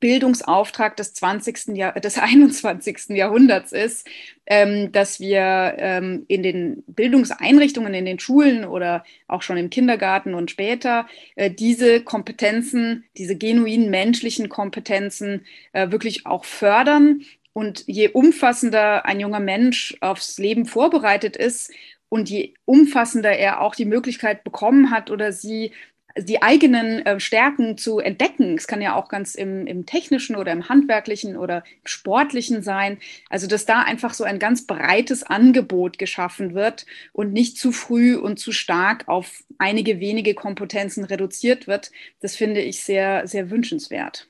Bildungsauftrag 0.00 0.96
des 0.96 1.12
20. 1.14 1.76
Jahr, 1.76 1.92
des 1.92 2.18
21. 2.18 3.10
Jahrhunderts 3.10 3.72
ist, 3.72 4.08
ähm, 4.46 4.90
dass 4.92 5.20
wir 5.20 5.74
ähm, 5.78 6.24
in 6.26 6.42
den 6.42 6.82
Bildungseinrichtungen, 6.86 7.94
in 7.94 8.06
den 8.06 8.18
Schulen 8.18 8.64
oder 8.64 9.04
auch 9.28 9.42
schon 9.42 9.58
im 9.58 9.70
Kindergarten 9.70 10.34
und 10.34 10.50
später 10.50 11.06
äh, 11.36 11.50
diese 11.50 12.02
Kompetenzen, 12.02 13.04
diese 13.16 13.36
genuinen 13.36 13.90
menschlichen 13.90 14.48
Kompetenzen 14.48 15.44
äh, 15.72 15.90
wirklich 15.90 16.26
auch 16.26 16.44
fördern. 16.44 17.22
Und 17.52 17.84
je 17.86 18.08
umfassender 18.08 19.04
ein 19.04 19.20
junger 19.20 19.40
Mensch 19.40 19.96
aufs 20.00 20.38
Leben 20.38 20.66
vorbereitet 20.66 21.36
ist 21.36 21.72
und 22.08 22.30
je 22.30 22.54
umfassender 22.64 23.32
er 23.32 23.60
auch 23.60 23.74
die 23.74 23.84
Möglichkeit 23.84 24.44
bekommen 24.44 24.90
hat 24.90 25.10
oder 25.10 25.32
sie 25.32 25.72
die 26.16 26.42
eigenen 26.42 27.04
äh, 27.06 27.20
Stärken 27.20 27.78
zu 27.78 27.98
entdecken. 27.98 28.56
Es 28.56 28.66
kann 28.66 28.82
ja 28.82 28.94
auch 28.94 29.08
ganz 29.08 29.34
im, 29.34 29.66
im, 29.66 29.86
technischen 29.86 30.36
oder 30.36 30.52
im 30.52 30.68
handwerklichen 30.68 31.36
oder 31.36 31.58
im 31.58 31.86
sportlichen 31.86 32.62
sein. 32.62 32.98
Also, 33.28 33.46
dass 33.46 33.66
da 33.66 33.82
einfach 33.82 34.14
so 34.14 34.24
ein 34.24 34.38
ganz 34.38 34.66
breites 34.66 35.22
Angebot 35.22 35.98
geschaffen 35.98 36.54
wird 36.54 36.86
und 37.12 37.32
nicht 37.32 37.58
zu 37.58 37.72
früh 37.72 38.16
und 38.16 38.38
zu 38.38 38.52
stark 38.52 39.08
auf 39.08 39.44
einige 39.58 40.00
wenige 40.00 40.34
Kompetenzen 40.34 41.04
reduziert 41.04 41.66
wird, 41.66 41.90
das 42.20 42.36
finde 42.36 42.60
ich 42.60 42.82
sehr, 42.82 43.26
sehr 43.26 43.50
wünschenswert. 43.50 44.28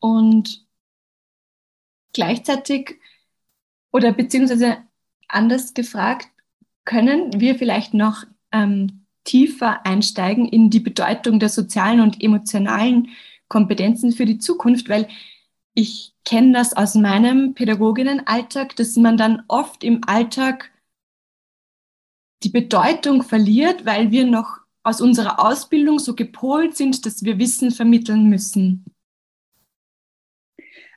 Und 0.00 0.68
Gleichzeitig 2.18 2.98
oder 3.92 4.12
beziehungsweise 4.12 4.78
anders 5.28 5.72
gefragt, 5.74 6.28
können 6.84 7.40
wir 7.40 7.54
vielleicht 7.54 7.94
noch 7.94 8.24
ähm, 8.50 9.06
tiefer 9.28 9.84
einsteigen 9.84 10.48
in 10.48 10.70
die 10.70 10.80
Bedeutung 10.80 11.38
der 11.38 11.50
sozialen 11.50 12.00
und 12.00 12.22
emotionalen 12.22 13.10
Kompetenzen 13.48 14.12
für 14.12 14.24
die 14.24 14.38
Zukunft, 14.38 14.88
weil 14.88 15.06
ich 15.74 16.14
kenne 16.24 16.54
das 16.54 16.74
aus 16.74 16.94
meinem 16.94 17.52
Pädagoginnenalltag, 17.54 18.74
dass 18.76 18.96
man 18.96 19.18
dann 19.18 19.42
oft 19.46 19.84
im 19.84 20.00
Alltag 20.06 20.70
die 22.42 22.48
Bedeutung 22.48 23.22
verliert, 23.22 23.84
weil 23.84 24.10
wir 24.10 24.24
noch 24.24 24.60
aus 24.82 25.02
unserer 25.02 25.44
Ausbildung 25.44 25.98
so 25.98 26.14
gepolt 26.14 26.74
sind, 26.74 27.04
dass 27.04 27.22
wir 27.22 27.38
Wissen 27.38 27.70
vermitteln 27.70 28.30
müssen. 28.30 28.86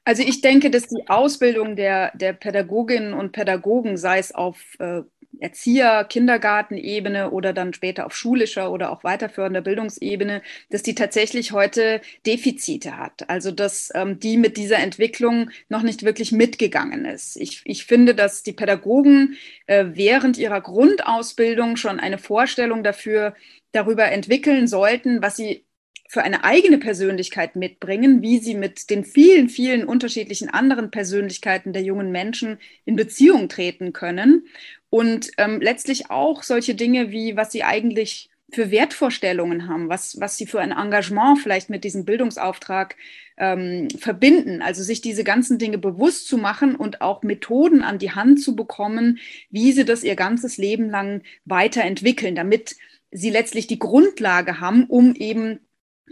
Also 0.05 0.23
ich 0.23 0.39
denke, 0.39 0.71
dass 0.71 0.87
die 0.87 1.09
Ausbildung 1.09 1.75
der, 1.75 2.15
der 2.15 2.31
Pädagoginnen 2.31 3.13
und 3.13 3.33
Pädagogen, 3.33 3.97
sei 3.97 4.19
es 4.19 4.33
auf 4.33 4.79
äh, 4.79 5.01
Erzieher, 5.41 6.05
Kindergartenebene 6.05 7.31
oder 7.31 7.51
dann 7.51 7.73
später 7.73 8.05
auf 8.05 8.15
schulischer 8.15 8.71
oder 8.71 8.91
auch 8.91 9.03
weiterführender 9.03 9.61
Bildungsebene, 9.61 10.41
dass 10.69 10.83
die 10.83 10.95
tatsächlich 10.95 11.51
heute 11.51 12.01
Defizite 12.25 12.97
hat. 12.97 13.29
Also 13.29 13.51
dass 13.51 13.91
ähm, 13.95 14.19
die 14.19 14.37
mit 14.37 14.55
dieser 14.55 14.77
Entwicklung 14.77 15.49
noch 15.67 15.81
nicht 15.81 16.03
wirklich 16.03 16.31
mitgegangen 16.31 17.05
ist. 17.05 17.37
Ich, 17.37 17.61
ich 17.65 17.85
finde, 17.85 18.13
dass 18.15 18.43
die 18.43 18.53
Pädagogen 18.53 19.35
äh, 19.65 19.85
während 19.93 20.37
ihrer 20.37 20.61
Grundausbildung 20.61 21.75
schon 21.75 21.99
eine 21.99 22.19
Vorstellung 22.19 22.83
dafür 22.83 23.35
darüber 23.71 24.11
entwickeln 24.11 24.67
sollten, 24.67 25.21
was 25.21 25.37
sie 25.37 25.65
für 26.11 26.23
eine 26.23 26.43
eigene 26.43 26.77
Persönlichkeit 26.77 27.55
mitbringen, 27.55 28.21
wie 28.21 28.39
sie 28.39 28.53
mit 28.53 28.89
den 28.89 29.05
vielen, 29.05 29.47
vielen 29.47 29.85
unterschiedlichen 29.85 30.49
anderen 30.49 30.91
Persönlichkeiten 30.91 31.71
der 31.71 31.83
jungen 31.83 32.11
Menschen 32.11 32.59
in 32.83 32.97
Beziehung 32.97 33.47
treten 33.47 33.93
können 33.93 34.45
und 34.89 35.31
ähm, 35.37 35.61
letztlich 35.61 36.11
auch 36.11 36.43
solche 36.43 36.75
Dinge 36.75 37.11
wie, 37.11 37.37
was 37.37 37.53
sie 37.53 37.63
eigentlich 37.63 38.29
für 38.51 38.71
Wertvorstellungen 38.71 39.69
haben, 39.69 39.87
was, 39.87 40.19
was 40.19 40.35
sie 40.35 40.45
für 40.45 40.59
ein 40.59 40.73
Engagement 40.73 41.39
vielleicht 41.39 41.69
mit 41.69 41.85
diesem 41.85 42.03
Bildungsauftrag 42.03 42.97
ähm, 43.37 43.87
verbinden. 43.97 44.61
Also 44.61 44.83
sich 44.83 44.99
diese 44.99 45.23
ganzen 45.23 45.57
Dinge 45.57 45.77
bewusst 45.77 46.27
zu 46.27 46.37
machen 46.37 46.75
und 46.75 46.99
auch 46.99 47.23
Methoden 47.23 47.83
an 47.83 47.97
die 47.97 48.11
Hand 48.11 48.41
zu 48.41 48.55
bekommen, 48.55 49.19
wie 49.49 49.71
sie 49.71 49.85
das 49.85 50.03
ihr 50.03 50.17
ganzes 50.17 50.57
Leben 50.57 50.89
lang 50.89 51.23
weiterentwickeln, 51.45 52.35
damit 52.35 52.75
sie 53.11 53.29
letztlich 53.29 53.67
die 53.67 53.79
Grundlage 53.79 54.59
haben, 54.59 54.85
um 54.87 55.15
eben 55.15 55.61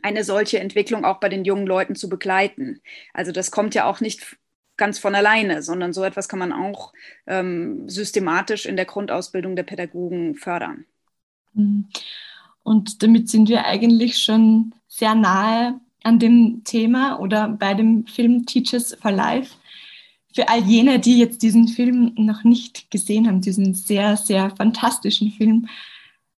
eine 0.02 0.24
solche 0.24 0.60
Entwicklung 0.60 1.06
auch 1.06 1.20
bei 1.20 1.30
den 1.30 1.46
jungen 1.46 1.68
Leuten 1.68 1.96
zu 1.96 2.10
begleiten. 2.10 2.82
Also 3.14 3.32
das 3.32 3.52
kommt 3.52 3.76
ja 3.76 3.86
auch 3.86 4.02
nicht 4.02 4.38
ganz 4.78 4.98
von 4.98 5.14
alleine, 5.14 5.62
sondern 5.62 5.94
so 5.94 6.04
etwas 6.04 6.28
kann 6.28 6.40
man 6.40 6.54
auch 6.54 6.94
ähm, 7.28 7.88
systematisch 7.90 8.66
in 8.66 8.78
der 8.78 8.86
Grundausbildung 8.86 9.56
der 9.56 9.64
Pädagogen 9.64 10.36
fördern. 10.36 10.86
Mhm. 11.54 11.90
Und 12.64 13.04
damit 13.04 13.30
sind 13.30 13.50
wir 13.50 13.66
eigentlich 13.66 14.18
schon 14.18 14.74
sehr 14.88 15.16
nahe 15.16 15.80
an 16.04 16.20
dem 16.20 16.64
Thema 16.64 17.20
oder 17.20 17.50
bei 17.50 17.74
dem 17.74 18.06
Film 18.08 18.46
Teachers 18.46 18.96
for 19.02 19.12
Life. 19.12 19.56
Für 20.34 20.48
all 20.48 20.64
jene, 20.64 21.00
die 21.00 21.18
jetzt 21.18 21.42
diesen 21.42 21.68
Film 21.68 22.14
noch 22.16 22.44
nicht 22.44 22.92
gesehen 22.92 23.28
haben, 23.28 23.42
diesen 23.42 23.74
sehr, 23.74 24.16
sehr 24.16 24.52
fantastischen 24.56 25.32
Film, 25.32 25.68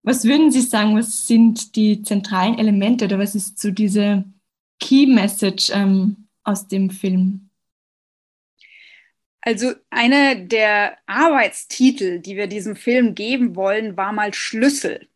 was 0.02 0.24
würden 0.24 0.50
Sie 0.50 0.62
sagen, 0.62 0.96
was 0.96 1.26
sind 1.26 1.76
die 1.76 2.02
zentralen 2.02 2.58
Elemente 2.58 3.04
oder 3.04 3.18
was 3.18 3.34
ist 3.34 3.58
so 3.58 3.70
diese 3.70 4.24
Key 4.80 5.06
Message 5.06 5.70
ähm, 5.74 6.28
aus 6.42 6.68
dem 6.68 6.90
Film? 6.90 7.50
Also 9.42 9.72
einer 9.88 10.34
der 10.34 10.98
Arbeitstitel, 11.06 12.20
die 12.20 12.36
wir 12.36 12.46
diesem 12.46 12.76
Film 12.76 13.14
geben 13.14 13.56
wollen, 13.56 13.96
war 13.96 14.12
mal 14.12 14.34
Schlüssel. 14.34 15.08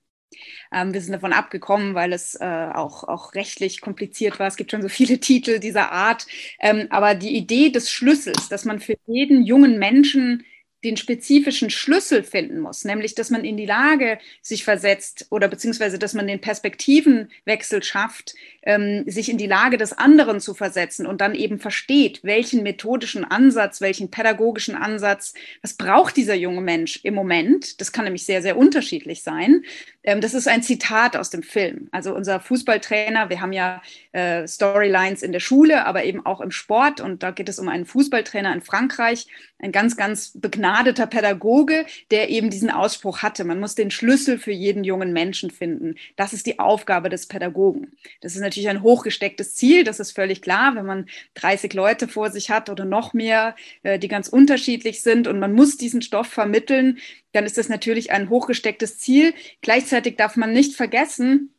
Ähm, 0.73 0.93
wir 0.93 1.01
sind 1.01 1.13
davon 1.13 1.33
abgekommen, 1.33 1.95
weil 1.95 2.13
es 2.13 2.35
äh, 2.37 2.45
auch, 2.75 3.05
auch 3.05 3.35
rechtlich 3.35 3.81
kompliziert 3.81 4.39
war. 4.39 4.49
Es 4.49 4.57
gibt 4.57 4.71
schon 4.71 4.83
so 4.83 4.89
viele 4.89 5.19
Titel 5.21 5.59
dieser 5.59 5.93
Art. 5.93 6.27
Ähm, 6.61 6.87
aber 6.91 7.15
die 7.15 7.37
Idee 7.37 7.71
des 7.71 7.91
Schlüssels, 7.91 8.49
dass 8.49 8.65
man 8.65 8.81
für 8.81 8.97
jeden 9.07 9.45
jungen 9.45 9.79
Menschen 9.79 10.45
den 10.85 10.97
spezifischen 10.97 11.71
Schlüssel 11.71 12.23
finden 12.23 12.61
muss, 12.61 12.85
nämlich 12.85 13.15
dass 13.15 13.31
man 13.31 13.45
in 13.45 13.57
die 13.57 13.67
Lage 13.67 14.19
sich 14.43 14.65
versetzt 14.65 15.27
oder 15.31 15.49
beziehungsweise 15.49 15.99
dass 15.99 16.15
man 16.15 16.27
den 16.27 16.41
Perspektivenwechsel 16.41 17.83
schafft, 17.83 18.35
ähm, 18.63 19.05
sich 19.07 19.29
in 19.29 19.39
die 19.39 19.47
Lage 19.47 19.79
des 19.79 19.93
anderen 19.93 20.41
zu 20.41 20.55
versetzen 20.55 21.07
und 21.07 21.21
dann 21.21 21.35
eben 21.35 21.59
versteht, 21.59 22.21
welchen 22.23 22.63
methodischen 22.63 23.25
Ansatz, 23.25 23.81
welchen 23.81 24.11
pädagogischen 24.11 24.75
Ansatz, 24.75 25.35
was 25.63 25.75
braucht 25.75 26.17
dieser 26.17 26.35
junge 26.35 26.61
Mensch 26.61 27.01
im 27.03 27.15
Moment. 27.15 27.81
Das 27.81 27.93
kann 27.93 28.05
nämlich 28.05 28.25
sehr, 28.25 28.43
sehr 28.43 28.57
unterschiedlich 28.57 29.23
sein. 29.23 29.65
Ähm, 30.03 30.21
das 30.21 30.35
ist 30.35 30.49
ein 30.49 30.63
Zitat 30.63 31.17
aus 31.17 31.31
dem 31.31 31.43
Film. 31.43 31.89
Also 31.93 32.15
unser 32.15 32.41
Fußballtrainer, 32.41 33.31
wir 33.31 33.41
haben 33.41 33.53
ja 33.53 33.83
äh, 34.13 34.47
Storylines 34.47 35.23
in 35.23 35.33
der 35.33 35.41
Schule, 35.41 35.87
aber 35.87 36.05
eben 36.05 36.25
auch 36.25 36.41
im 36.41 36.51
Sport 36.51 37.01
und 37.01 37.23
da 37.23 37.31
geht 37.31 37.49
es 37.49 37.59
um 37.59 37.69
einen 37.69 37.87
Fußballtrainer 37.87 38.53
in 38.53 38.61
Frankreich, 38.61 39.27
ein 39.65 39.73
ganz, 39.73 39.97
ganz 39.97 40.33
begnadeter 40.35 41.07
Pädagoge, 41.07 41.87
der 42.11 42.29
eben 42.29 42.51
diesen 42.51 42.71
Ausspruch 42.71 43.23
hatte, 43.23 43.45
man 43.45 43.59
muss 43.59 43.75
den 43.75 43.91
Schlüssel 43.91 44.39
für 44.39 44.53
jeden 44.53 44.85
jungen 44.85 45.13
Menschen 45.13 45.51
finden. 45.51 45.95
Das 46.17 46.35
ist 46.35 46.47
die 46.47 46.59
Aufgabe 46.59 47.09
des 47.09 47.27
Pädagogen. 47.27 47.93
Das 48.21 48.35
ist 48.35 48.43
natürlich 48.43 48.69
ein 48.69 48.83
hochgestecktes 48.83 49.55
Ziel, 49.55 49.83
das 49.83 50.01
ist 50.01 50.13
völlig 50.13 50.43
klar, 50.43 50.75
wenn 50.75 50.85
man 50.85 51.07
30 51.35 51.73
Leute 51.73 52.09
vor 52.09 52.31
sich 52.31 52.51
hat 52.51 52.69
oder 52.69 52.85
noch 52.85 53.15
mehr, 53.15 53.57
äh, 53.83 53.99
die 53.99 54.09
ganz 54.09 54.29
unterschiedlich 54.29 55.01
sind 55.01 55.27
und 55.27 55.39
man 55.39 55.55
muss 55.55 55.79
diesen 55.79 56.03
Stoff 56.03 56.27
vermitteln, 56.27 56.99
dann 57.33 57.47
ist 57.47 57.57
das 57.57 57.69
natürlich 57.69 58.13
ein 58.13 58.29
hochgestecktes 58.29 58.99
Ziel. 58.99 59.35
Gleichzeitig 59.63 60.17
darf 60.17 60.37
man 60.37 60.53
nicht 60.53 60.75
vergessen, 60.75 61.54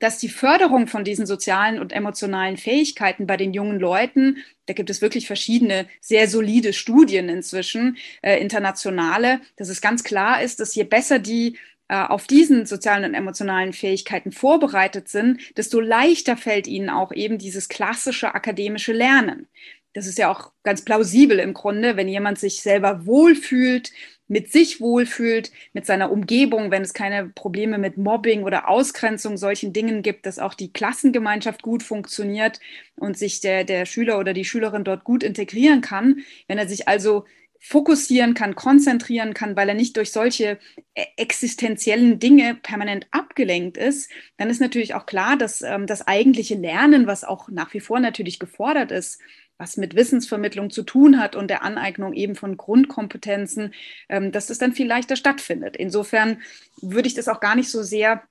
dass 0.00 0.18
die 0.18 0.28
Förderung 0.28 0.86
von 0.86 1.04
diesen 1.04 1.26
sozialen 1.26 1.78
und 1.78 1.92
emotionalen 1.92 2.56
Fähigkeiten 2.56 3.26
bei 3.26 3.36
den 3.36 3.52
jungen 3.52 3.78
Leuten, 3.78 4.38
da 4.66 4.74
gibt 4.74 4.90
es 4.90 5.02
wirklich 5.02 5.26
verschiedene 5.26 5.86
sehr 6.00 6.28
solide 6.28 6.72
Studien 6.72 7.28
inzwischen, 7.28 7.96
äh, 8.22 8.40
internationale, 8.40 9.40
dass 9.56 9.68
es 9.68 9.80
ganz 9.80 10.04
klar 10.04 10.42
ist, 10.42 10.60
dass 10.60 10.74
je 10.74 10.84
besser 10.84 11.18
die 11.18 11.56
äh, 11.88 11.96
auf 11.96 12.26
diesen 12.26 12.66
sozialen 12.66 13.04
und 13.04 13.14
emotionalen 13.14 13.72
Fähigkeiten 13.72 14.32
vorbereitet 14.32 15.08
sind, 15.08 15.56
desto 15.56 15.80
leichter 15.80 16.36
fällt 16.36 16.66
ihnen 16.66 16.90
auch 16.90 17.12
eben 17.12 17.38
dieses 17.38 17.68
klassische 17.68 18.34
akademische 18.34 18.92
Lernen. 18.92 19.46
Das 19.92 20.06
ist 20.06 20.18
ja 20.18 20.30
auch 20.30 20.52
ganz 20.62 20.84
plausibel 20.84 21.38
im 21.38 21.54
Grunde, 21.54 21.96
wenn 21.96 22.08
jemand 22.08 22.38
sich 22.38 22.60
selber 22.60 23.06
wohlfühlt, 23.06 23.92
mit 24.28 24.50
sich 24.50 24.80
wohlfühlt, 24.80 25.52
mit 25.72 25.86
seiner 25.86 26.10
Umgebung, 26.10 26.70
wenn 26.70 26.82
es 26.82 26.94
keine 26.94 27.28
Probleme 27.28 27.78
mit 27.78 27.96
Mobbing 27.96 28.42
oder 28.42 28.68
Ausgrenzung, 28.68 29.36
solchen 29.36 29.72
Dingen 29.72 30.02
gibt, 30.02 30.26
dass 30.26 30.38
auch 30.38 30.54
die 30.54 30.72
Klassengemeinschaft 30.72 31.62
gut 31.62 31.82
funktioniert 31.82 32.60
und 32.96 33.16
sich 33.16 33.40
der, 33.40 33.64
der 33.64 33.86
Schüler 33.86 34.18
oder 34.18 34.32
die 34.32 34.44
Schülerin 34.44 34.84
dort 34.84 35.04
gut 35.04 35.22
integrieren 35.22 35.80
kann. 35.80 36.20
Wenn 36.48 36.58
er 36.58 36.68
sich 36.68 36.88
also 36.88 37.24
fokussieren 37.58 38.34
kann, 38.34 38.54
konzentrieren 38.54 39.34
kann, 39.34 39.56
weil 39.56 39.68
er 39.68 39.74
nicht 39.74 39.96
durch 39.96 40.12
solche 40.12 40.58
äh, 40.94 41.04
existenziellen 41.16 42.18
Dinge 42.18 42.54
permanent 42.54 43.06
abgelenkt 43.10 43.76
ist, 43.76 44.10
dann 44.36 44.50
ist 44.50 44.60
natürlich 44.60 44.94
auch 44.94 45.06
klar, 45.06 45.36
dass 45.36 45.62
ähm, 45.62 45.86
das 45.86 46.06
eigentliche 46.06 46.54
Lernen, 46.54 47.06
was 47.06 47.24
auch 47.24 47.48
nach 47.48 47.72
wie 47.74 47.80
vor 47.80 47.98
natürlich 47.98 48.38
gefordert 48.38 48.92
ist, 48.92 49.20
was 49.58 49.76
mit 49.76 49.94
Wissensvermittlung 49.94 50.70
zu 50.70 50.82
tun 50.82 51.18
hat 51.18 51.36
und 51.36 51.48
der 51.48 51.62
Aneignung 51.62 52.12
eben 52.12 52.34
von 52.34 52.56
Grundkompetenzen, 52.56 53.74
ähm, 54.08 54.32
dass 54.32 54.46
das 54.46 54.58
dann 54.58 54.72
viel 54.72 54.86
leichter 54.86 55.16
stattfindet. 55.16 55.76
Insofern 55.76 56.42
würde 56.80 57.08
ich 57.08 57.14
das 57.14 57.28
auch 57.28 57.40
gar 57.40 57.56
nicht 57.56 57.70
so 57.70 57.82
sehr 57.82 58.22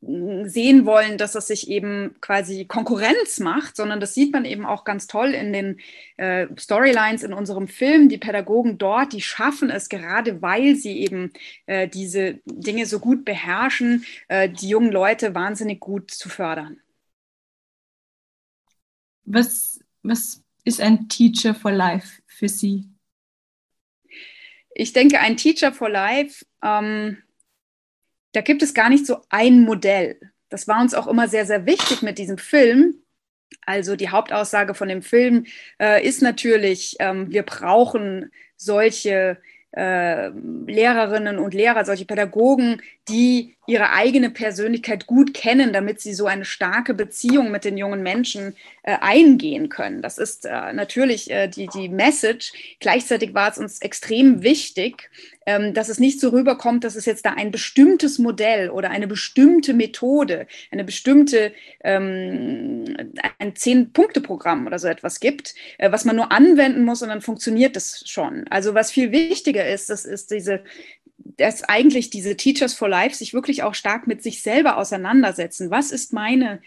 mm, 0.00 0.46
sehen 0.46 0.86
wollen, 0.86 1.18
dass 1.18 1.32
das 1.32 1.46
sich 1.48 1.68
eben 1.68 2.16
quasi 2.20 2.66
Konkurrenz 2.66 3.40
macht, 3.40 3.76
sondern 3.76 4.00
das 4.00 4.14
sieht 4.14 4.32
man 4.32 4.44
eben 4.44 4.66
auch 4.66 4.84
ganz 4.84 5.06
toll 5.06 5.30
in 5.34 5.52
den 5.52 5.80
äh, 6.18 6.46
Storylines 6.58 7.22
in 7.22 7.32
unserem 7.32 7.68
Film. 7.68 8.08
Die 8.08 8.18
Pädagogen 8.18 8.78
dort, 8.78 9.12
die 9.12 9.22
schaffen 9.22 9.70
es 9.70 9.88
gerade, 9.88 10.42
weil 10.42 10.76
sie 10.76 11.00
eben 11.00 11.32
äh, 11.66 11.88
diese 11.88 12.40
Dinge 12.46 12.86
so 12.86 12.98
gut 13.00 13.24
beherrschen, 13.24 14.04
äh, 14.28 14.48
die 14.50 14.68
jungen 14.68 14.92
Leute 14.92 15.34
wahnsinnig 15.34 15.80
gut 15.80 16.10
zu 16.10 16.28
fördern. 16.28 16.80
Was 19.26 19.83
was 20.04 20.42
ist 20.64 20.80
ein 20.80 21.08
Teacher 21.08 21.54
for 21.54 21.72
Life 21.72 22.22
für 22.26 22.48
Sie? 22.48 22.88
Ich 24.74 24.92
denke, 24.92 25.20
ein 25.20 25.36
Teacher 25.36 25.72
for 25.72 25.88
Life, 25.88 26.44
ähm, 26.62 27.18
da 28.32 28.40
gibt 28.40 28.62
es 28.62 28.74
gar 28.74 28.88
nicht 28.88 29.06
so 29.06 29.18
ein 29.28 29.62
Modell. 29.62 30.18
Das 30.48 30.68
war 30.68 30.80
uns 30.80 30.94
auch 30.94 31.06
immer 31.06 31.28
sehr, 31.28 31.46
sehr 31.46 31.66
wichtig 31.66 32.02
mit 32.02 32.18
diesem 32.18 32.38
Film. 32.38 32.94
Also 33.66 33.96
die 33.96 34.10
Hauptaussage 34.10 34.74
von 34.74 34.88
dem 34.88 35.02
Film 35.02 35.46
äh, 35.80 36.06
ist 36.06 36.22
natürlich, 36.22 36.96
ähm, 36.98 37.30
wir 37.30 37.44
brauchen 37.44 38.30
solche 38.56 39.38
äh, 39.76 40.28
Lehrerinnen 40.28 41.38
und 41.38 41.54
Lehrer, 41.54 41.84
solche 41.84 42.04
Pädagogen, 42.04 42.82
die 43.08 43.54
ihre 43.66 43.90
eigene 43.90 44.30
Persönlichkeit 44.30 45.06
gut 45.06 45.32
kennen, 45.32 45.72
damit 45.72 46.00
sie 46.00 46.12
so 46.12 46.26
eine 46.26 46.44
starke 46.44 46.92
Beziehung 46.92 47.50
mit 47.50 47.64
den 47.64 47.78
jungen 47.78 48.02
Menschen 48.02 48.56
äh, 48.82 48.96
eingehen 49.00 49.70
können. 49.70 50.02
Das 50.02 50.18
ist 50.18 50.44
äh, 50.44 50.72
natürlich 50.72 51.30
äh, 51.30 51.48
die, 51.48 51.68
die 51.68 51.88
Message. 51.88 52.52
Gleichzeitig 52.80 53.32
war 53.32 53.50
es 53.50 53.58
uns 53.58 53.80
extrem 53.80 54.42
wichtig, 54.42 55.10
ähm, 55.46 55.72
dass 55.72 55.88
es 55.88 55.98
nicht 55.98 56.20
so 56.20 56.28
rüberkommt, 56.30 56.84
dass 56.84 56.94
es 56.94 57.06
jetzt 57.06 57.24
da 57.24 57.32
ein 57.32 57.50
bestimmtes 57.50 58.18
Modell 58.18 58.68
oder 58.68 58.90
eine 58.90 59.06
bestimmte 59.06 59.72
Methode, 59.72 60.46
eine 60.70 60.84
bestimmte, 60.84 61.52
ähm, 61.82 62.84
ein 63.38 63.56
Zehn-Punkte-Programm 63.56 64.66
oder 64.66 64.78
so 64.78 64.88
etwas 64.88 65.20
gibt, 65.20 65.54
äh, 65.78 65.90
was 65.90 66.04
man 66.04 66.16
nur 66.16 66.32
anwenden 66.32 66.84
muss 66.84 67.02
und 67.02 67.08
dann 67.08 67.22
funktioniert 67.22 67.76
das 67.76 68.04
schon. 68.06 68.44
Also 68.50 68.74
was 68.74 68.90
viel 68.90 69.10
wichtiger 69.10 69.66
ist, 69.66 69.88
das 69.88 70.04
ist 70.04 70.30
diese, 70.30 70.62
dass 71.36 71.62
eigentlich 71.62 72.10
diese 72.10 72.36
Teachers 72.36 72.74
for 72.74 72.88
Life 72.88 73.16
sich 73.16 73.34
wirklich 73.34 73.62
auch 73.62 73.74
stark 73.74 74.06
mit 74.06 74.22
sich 74.22 74.42
selber 74.42 74.76
auseinandersetzen. 74.76 75.70
Was 75.70 75.90
ist 75.90 76.12
meine 76.12 76.60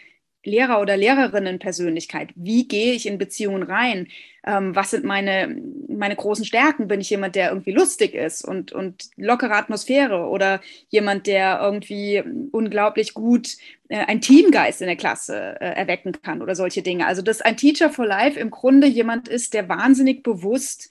Lehrer- 0.47 0.81
oder 0.81 0.95
Lehrerinnen-Persönlichkeit? 0.95 2.29
Wie 2.35 2.67
gehe 2.67 2.93
ich 2.93 3.05
in 3.05 3.17
Beziehungen 3.17 3.63
rein? 3.63 4.07
Ähm, 4.45 4.75
was 4.75 4.91
sind 4.91 5.03
meine, 5.03 5.61
meine 5.89 6.15
großen 6.15 6.45
Stärken? 6.45 6.87
Bin 6.87 7.01
ich 7.01 7.09
jemand, 7.09 7.35
der 7.35 7.49
irgendwie 7.49 7.73
lustig 7.73 8.13
ist 8.13 8.45
und, 8.45 8.71
und 8.71 9.09
lockere 9.17 9.55
Atmosphäre 9.55 10.27
oder 10.27 10.61
jemand, 10.89 11.27
der 11.27 11.59
irgendwie 11.61 12.23
unglaublich 12.51 13.13
gut 13.13 13.57
äh, 13.89 13.97
ein 14.05 14.21
Teamgeist 14.21 14.81
in 14.81 14.87
der 14.87 14.95
Klasse 14.95 15.57
äh, 15.59 15.73
erwecken 15.73 16.13
kann 16.23 16.41
oder 16.41 16.55
solche 16.55 16.81
Dinge? 16.81 17.07
Also, 17.07 17.21
dass 17.21 17.41
ein 17.41 17.57
Teacher 17.57 17.89
for 17.89 18.05
Life 18.05 18.39
im 18.39 18.49
Grunde 18.49 18.87
jemand 18.87 19.27
ist, 19.27 19.53
der 19.53 19.67
wahnsinnig 19.67 20.23
bewusst 20.23 20.89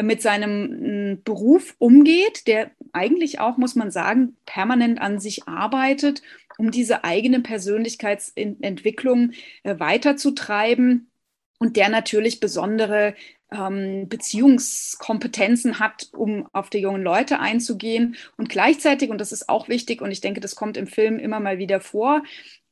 mit 0.00 0.22
seinem 0.22 1.20
Beruf 1.24 1.74
umgeht, 1.78 2.46
der 2.46 2.70
eigentlich 2.92 3.40
auch, 3.40 3.56
muss 3.56 3.74
man 3.74 3.90
sagen, 3.90 4.36
permanent 4.46 5.00
an 5.00 5.18
sich 5.18 5.48
arbeitet, 5.48 6.22
um 6.58 6.70
diese 6.70 7.04
eigene 7.04 7.40
Persönlichkeitsentwicklung 7.40 9.32
äh, 9.62 9.78
weiterzutreiben 9.78 11.10
und 11.58 11.76
der 11.76 11.88
natürlich 11.88 12.40
besondere 12.40 13.14
ähm, 13.50 14.08
Beziehungskompetenzen 14.08 15.78
hat, 15.78 16.08
um 16.12 16.48
auf 16.52 16.70
die 16.70 16.78
jungen 16.78 17.02
Leute 17.02 17.38
einzugehen. 17.40 18.16
Und 18.36 18.48
gleichzeitig, 18.48 19.10
und 19.10 19.18
das 19.18 19.32
ist 19.32 19.48
auch 19.48 19.68
wichtig, 19.68 20.02
und 20.02 20.10
ich 20.10 20.20
denke, 20.20 20.40
das 20.40 20.56
kommt 20.56 20.76
im 20.76 20.86
Film 20.86 21.18
immer 21.18 21.40
mal 21.40 21.58
wieder 21.58 21.80
vor, 21.80 22.22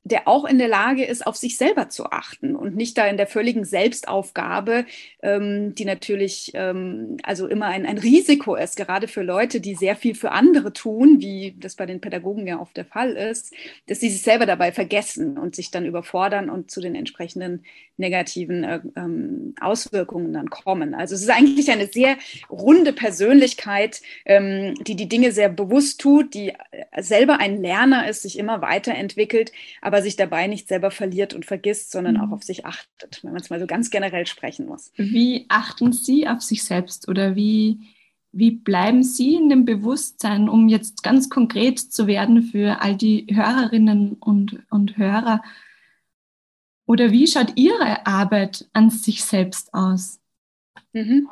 der 0.02 0.26
auch 0.26 0.46
in 0.46 0.58
der 0.58 0.68
Lage 0.68 1.04
ist, 1.04 1.26
auf 1.26 1.36
sich 1.36 1.58
selber 1.58 1.90
zu 1.90 2.06
achten 2.06 2.56
und 2.56 2.74
nicht 2.74 2.96
da 2.96 3.06
in 3.06 3.18
der 3.18 3.26
völligen 3.26 3.64
Selbstaufgabe, 3.64 4.86
ähm, 5.22 5.74
die 5.74 5.84
natürlich 5.84 6.52
ähm, 6.54 7.18
also 7.22 7.46
immer 7.46 7.66
ein, 7.66 7.84
ein 7.84 7.98
Risiko 7.98 8.54
ist, 8.54 8.76
gerade 8.76 9.08
für 9.08 9.22
Leute, 9.22 9.60
die 9.60 9.74
sehr 9.74 9.96
viel 9.96 10.14
für 10.14 10.30
andere 10.30 10.72
tun, 10.72 11.20
wie 11.20 11.54
das 11.58 11.76
bei 11.76 11.84
den 11.84 12.00
Pädagogen 12.00 12.46
ja 12.46 12.60
oft 12.60 12.76
der 12.78 12.86
Fall 12.86 13.12
ist, 13.12 13.52
dass 13.88 14.00
sie 14.00 14.08
sich 14.08 14.22
selber 14.22 14.46
dabei 14.46 14.72
vergessen 14.72 15.36
und 15.36 15.54
sich 15.54 15.70
dann 15.70 15.84
überfordern 15.84 16.48
und 16.48 16.70
zu 16.70 16.80
den 16.80 16.94
entsprechenden 16.94 17.64
negativen 18.00 18.64
äh, 18.64 18.80
ähm, 18.96 19.54
Auswirkungen 19.60 20.32
dann 20.32 20.50
kommen. 20.50 20.94
Also 20.94 21.14
es 21.14 21.22
ist 21.22 21.30
eigentlich 21.30 21.70
eine 21.70 21.86
sehr 21.86 22.16
runde 22.50 22.92
Persönlichkeit, 22.92 24.02
ähm, 24.24 24.74
die 24.86 24.96
die 24.96 25.08
Dinge 25.08 25.30
sehr 25.30 25.48
bewusst 25.48 26.00
tut, 26.00 26.34
die 26.34 26.48
äh, 26.48 27.02
selber 27.02 27.38
ein 27.38 27.62
Lerner 27.62 28.08
ist, 28.08 28.22
sich 28.22 28.38
immer 28.38 28.62
weiterentwickelt, 28.62 29.52
aber 29.80 30.02
sich 30.02 30.16
dabei 30.16 30.48
nicht 30.48 30.66
selber 30.66 30.90
verliert 30.90 31.34
und 31.34 31.44
vergisst, 31.44 31.92
sondern 31.92 32.14
mhm. 32.14 32.20
auch 32.22 32.32
auf 32.32 32.42
sich 32.42 32.66
achtet, 32.66 33.22
wenn 33.22 33.32
man 33.32 33.40
es 33.40 33.50
mal 33.50 33.60
so 33.60 33.66
ganz 33.66 33.90
generell 33.90 34.26
sprechen 34.26 34.66
muss. 34.66 34.90
Wie 34.96 35.46
achten 35.48 35.92
Sie 35.92 36.26
auf 36.26 36.40
sich 36.40 36.64
selbst 36.64 37.08
oder 37.08 37.36
wie, 37.36 37.78
wie 38.32 38.50
bleiben 38.50 39.02
Sie 39.02 39.34
in 39.34 39.48
dem 39.50 39.64
Bewusstsein, 39.64 40.48
um 40.48 40.68
jetzt 40.68 41.02
ganz 41.02 41.28
konkret 41.28 41.78
zu 41.78 42.06
werden 42.06 42.42
für 42.42 42.80
all 42.80 42.96
die 42.96 43.26
Hörerinnen 43.30 44.14
und, 44.14 44.62
und 44.70 44.96
Hörer? 44.96 45.42
Oder 46.90 47.12
wie 47.12 47.28
schaut 47.28 47.52
Ihre 47.54 48.04
Arbeit 48.04 48.66
an 48.72 48.90
sich 48.90 49.22
selbst 49.24 49.72
aus? 49.72 50.18
Mhm. 50.92 51.28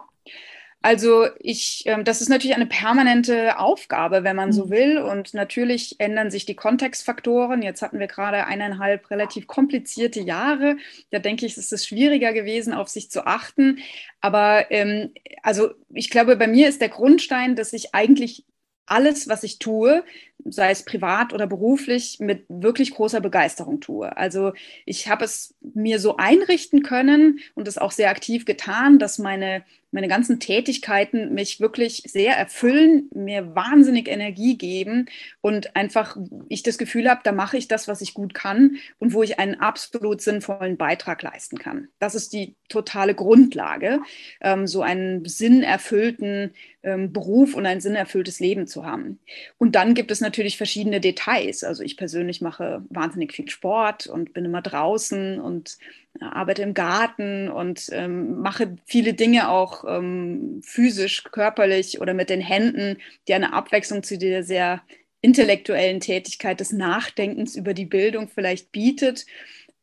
Also 0.82 1.26
ich, 1.40 1.82
ähm, 1.86 2.04
das 2.04 2.20
ist 2.20 2.28
natürlich 2.28 2.54
eine 2.54 2.66
permanente 2.66 3.58
Aufgabe, 3.58 4.22
wenn 4.22 4.36
man 4.36 4.52
so 4.52 4.66
mhm. 4.66 4.70
will. 4.70 4.98
Und 4.98 5.34
natürlich 5.34 5.96
ändern 5.98 6.30
sich 6.30 6.46
die 6.46 6.54
Kontextfaktoren. 6.54 7.62
Jetzt 7.62 7.82
hatten 7.82 7.98
wir 7.98 8.06
gerade 8.06 8.46
eineinhalb 8.46 9.10
relativ 9.10 9.48
komplizierte 9.48 10.20
Jahre. 10.20 10.76
Da 11.10 11.18
denke 11.18 11.44
ich, 11.44 11.56
ist 11.56 11.72
es 11.72 11.84
schwieriger 11.84 12.32
gewesen, 12.32 12.72
auf 12.72 12.86
sich 12.86 13.10
zu 13.10 13.26
achten. 13.26 13.80
Aber 14.20 14.70
ähm, 14.70 15.12
also 15.42 15.70
ich 15.92 16.08
glaube, 16.08 16.36
bei 16.36 16.46
mir 16.46 16.68
ist 16.68 16.80
der 16.80 16.88
Grundstein, 16.88 17.56
dass 17.56 17.72
ich 17.72 17.96
eigentlich 17.96 18.44
alles, 18.86 19.28
was 19.28 19.42
ich 19.42 19.58
tue, 19.58 20.04
sei 20.44 20.70
es 20.70 20.84
privat 20.84 21.32
oder 21.32 21.46
beruflich, 21.46 22.18
mit 22.20 22.44
wirklich 22.48 22.92
großer 22.92 23.20
Begeisterung 23.20 23.80
tue. 23.80 24.16
Also 24.16 24.52
ich 24.86 25.08
habe 25.08 25.24
es 25.24 25.54
mir 25.60 25.98
so 25.98 26.16
einrichten 26.16 26.82
können 26.82 27.40
und 27.54 27.68
es 27.68 27.78
auch 27.78 27.92
sehr 27.92 28.10
aktiv 28.10 28.44
getan, 28.44 28.98
dass 28.98 29.18
meine 29.18 29.64
meine 29.90 30.08
ganzen 30.08 30.38
Tätigkeiten 30.38 31.32
mich 31.32 31.60
wirklich 31.60 32.02
sehr 32.06 32.36
erfüllen, 32.36 33.08
mir 33.14 33.54
wahnsinnig 33.54 34.08
Energie 34.08 34.58
geben 34.58 35.06
und 35.40 35.76
einfach 35.76 36.16
ich 36.48 36.62
das 36.62 36.78
Gefühl 36.78 37.08
habe, 37.08 37.20
da 37.24 37.32
mache 37.32 37.56
ich 37.56 37.68
das, 37.68 37.88
was 37.88 38.00
ich 38.02 38.14
gut 38.14 38.34
kann 38.34 38.76
und 38.98 39.14
wo 39.14 39.22
ich 39.22 39.38
einen 39.38 39.54
absolut 39.54 40.20
sinnvollen 40.20 40.76
Beitrag 40.76 41.22
leisten 41.22 41.58
kann. 41.58 41.88
Das 41.98 42.14
ist 42.14 42.32
die 42.32 42.54
totale 42.68 43.14
Grundlage, 43.14 44.00
ähm, 44.42 44.66
so 44.66 44.82
einen 44.82 45.24
sinnerfüllten 45.24 46.52
ähm, 46.82 47.12
Beruf 47.12 47.54
und 47.54 47.64
ein 47.64 47.80
sinnerfülltes 47.80 48.40
Leben 48.40 48.66
zu 48.66 48.84
haben. 48.84 49.18
Und 49.56 49.74
dann 49.74 49.94
gibt 49.94 50.10
es 50.10 50.20
natürlich 50.20 50.27
verschiedene 50.56 51.00
Details. 51.00 51.64
Also 51.64 51.82
ich 51.82 51.96
persönlich 51.96 52.40
mache 52.40 52.82
wahnsinnig 52.90 53.32
viel 53.32 53.48
Sport 53.48 54.06
und 54.06 54.32
bin 54.32 54.44
immer 54.44 54.62
draußen 54.62 55.40
und 55.40 55.78
arbeite 56.20 56.62
im 56.62 56.74
Garten 56.74 57.48
und 57.48 57.88
ähm, 57.92 58.40
mache 58.40 58.76
viele 58.86 59.14
Dinge 59.14 59.48
auch 59.50 59.84
ähm, 59.86 60.60
physisch, 60.64 61.24
körperlich 61.24 62.00
oder 62.00 62.14
mit 62.14 62.30
den 62.30 62.40
Händen, 62.40 62.98
die 63.28 63.34
eine 63.34 63.52
Abwechslung 63.52 64.02
zu 64.02 64.18
der 64.18 64.42
sehr 64.42 64.82
intellektuellen 65.20 66.00
Tätigkeit 66.00 66.60
des 66.60 66.72
Nachdenkens 66.72 67.56
über 67.56 67.74
die 67.74 67.86
Bildung 67.86 68.28
vielleicht 68.28 68.72
bietet. 68.72 69.26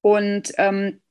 Und 0.01 0.53
ähm, 0.57 1.01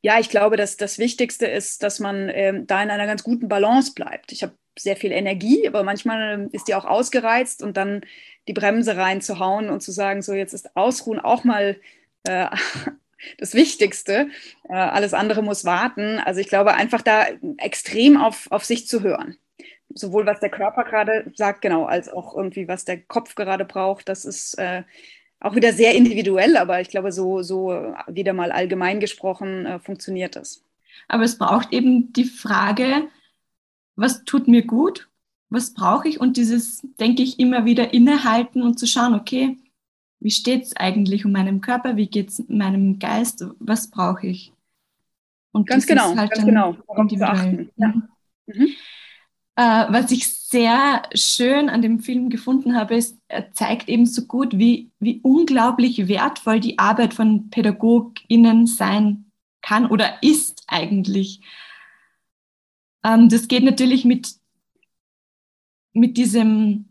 ja, 0.00 0.18
ich 0.20 0.28
glaube, 0.28 0.56
dass 0.56 0.76
das 0.76 0.98
Wichtigste 0.98 1.46
ist, 1.46 1.82
dass 1.82 2.00
man 2.00 2.28
ähm, 2.32 2.66
da 2.66 2.82
in 2.82 2.90
einer 2.90 3.06
ganz 3.06 3.22
guten 3.22 3.48
Balance 3.48 3.92
bleibt. 3.94 4.32
Ich 4.32 4.42
habe 4.42 4.54
sehr 4.78 4.96
viel 4.96 5.12
Energie, 5.12 5.66
aber 5.66 5.82
manchmal 5.82 6.48
ist 6.52 6.68
die 6.68 6.74
auch 6.74 6.84
ausgereizt 6.84 7.62
und 7.62 7.76
dann 7.76 8.02
die 8.46 8.52
Bremse 8.52 8.96
reinzuhauen 8.96 9.70
und 9.70 9.82
zu 9.82 9.92
sagen, 9.92 10.22
so 10.22 10.32
jetzt 10.32 10.54
ist 10.54 10.76
Ausruhen 10.76 11.20
auch 11.20 11.44
mal 11.44 11.76
äh, 12.24 12.46
das 13.38 13.54
Wichtigste. 13.54 14.28
Äh, 14.68 14.74
alles 14.74 15.14
andere 15.14 15.42
muss 15.42 15.64
warten. 15.64 16.18
Also 16.18 16.40
ich 16.40 16.48
glaube, 16.48 16.74
einfach 16.74 17.02
da 17.02 17.26
extrem 17.58 18.16
auf, 18.16 18.50
auf 18.50 18.64
sich 18.64 18.86
zu 18.86 19.02
hören. 19.02 19.36
Sowohl 19.94 20.26
was 20.26 20.40
der 20.40 20.50
Körper 20.50 20.84
gerade 20.84 21.30
sagt, 21.34 21.62
genau, 21.62 21.84
als 21.84 22.08
auch 22.08 22.36
irgendwie, 22.36 22.68
was 22.68 22.84
der 22.84 23.00
Kopf 23.00 23.34
gerade 23.34 23.64
braucht. 23.64 24.08
Das 24.08 24.24
ist 24.24 24.54
äh, 24.58 24.82
auch 25.40 25.54
wieder 25.54 25.72
sehr 25.72 25.94
individuell, 25.94 26.56
aber 26.56 26.80
ich 26.80 26.88
glaube, 26.88 27.12
so, 27.12 27.42
so 27.42 27.94
wieder 28.06 28.32
mal 28.32 28.52
allgemein 28.52 29.00
gesprochen 29.00 29.66
äh, 29.66 29.78
funktioniert 29.78 30.36
das. 30.36 30.62
Aber 31.06 31.22
es 31.22 31.38
braucht 31.38 31.72
eben 31.72 32.12
die 32.12 32.24
Frage, 32.24 33.08
was 33.98 34.24
tut 34.24 34.48
mir 34.48 34.64
gut? 34.64 35.08
Was 35.50 35.74
brauche 35.74 36.08
ich? 36.08 36.20
Und 36.20 36.36
dieses, 36.36 36.86
denke 37.00 37.22
ich, 37.22 37.38
immer 37.38 37.64
wieder 37.64 37.92
innehalten 37.92 38.62
und 38.62 38.78
zu 38.78 38.86
schauen, 38.86 39.14
okay, 39.14 39.58
wie 40.20 40.30
steht 40.30 40.64
es 40.64 40.76
eigentlich 40.76 41.24
um 41.24 41.32
meinen 41.32 41.60
Körper, 41.60 41.96
wie 41.96 42.06
geht 42.06 42.28
es 42.28 42.44
meinem 42.48 42.98
Geist, 42.98 43.44
was 43.58 43.90
brauche 43.90 44.26
ich? 44.26 44.52
Und 45.52 45.68
ganz 45.68 45.86
genau, 45.86 46.14
halt 46.16 46.30
ganz 46.30 46.44
genau. 46.44 46.76
Individuell. 46.96 47.70
Ja. 47.76 47.88
Mhm. 47.88 48.08
mhm. 48.46 48.68
Äh, 49.56 49.86
was 49.92 50.12
ich 50.12 50.32
sehr 50.32 51.02
schön 51.14 51.68
an 51.68 51.82
dem 51.82 51.98
Film 51.98 52.30
gefunden 52.30 52.76
habe, 52.76 52.94
ist, 52.94 53.18
er 53.26 53.52
zeigt 53.52 53.88
eben 53.88 54.06
so 54.06 54.26
gut, 54.26 54.56
wie, 54.56 54.92
wie 55.00 55.18
unglaublich 55.24 56.06
wertvoll 56.06 56.60
die 56.60 56.78
Arbeit 56.78 57.12
von 57.12 57.50
PädagogInnen 57.50 58.68
sein 58.68 59.32
kann 59.60 59.86
oder 59.86 60.22
ist 60.22 60.62
eigentlich. 60.68 61.40
Ähm, 63.04 63.28
das 63.28 63.48
geht 63.48 63.64
natürlich 63.64 64.04
mit, 64.04 64.34
mit 65.92 66.16
diesem 66.16 66.88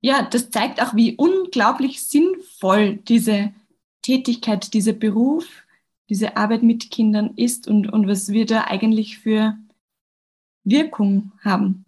ja, 0.00 0.22
das 0.22 0.50
zeigt 0.50 0.80
auch, 0.80 0.94
wie 0.94 1.16
unglaublich 1.16 2.02
sinnvoll 2.02 2.96
diese 2.96 3.52
Tätigkeit, 4.02 4.72
dieser 4.74 4.92
Beruf, 4.92 5.46
diese 6.08 6.36
Arbeit 6.36 6.62
mit 6.62 6.90
Kindern 6.90 7.34
ist 7.36 7.66
und, 7.68 7.92
und 7.92 8.06
was 8.06 8.30
wir 8.30 8.46
da 8.46 8.64
eigentlich 8.64 9.18
für 9.18 9.58
Wirkung 10.64 11.32
haben. 11.42 11.84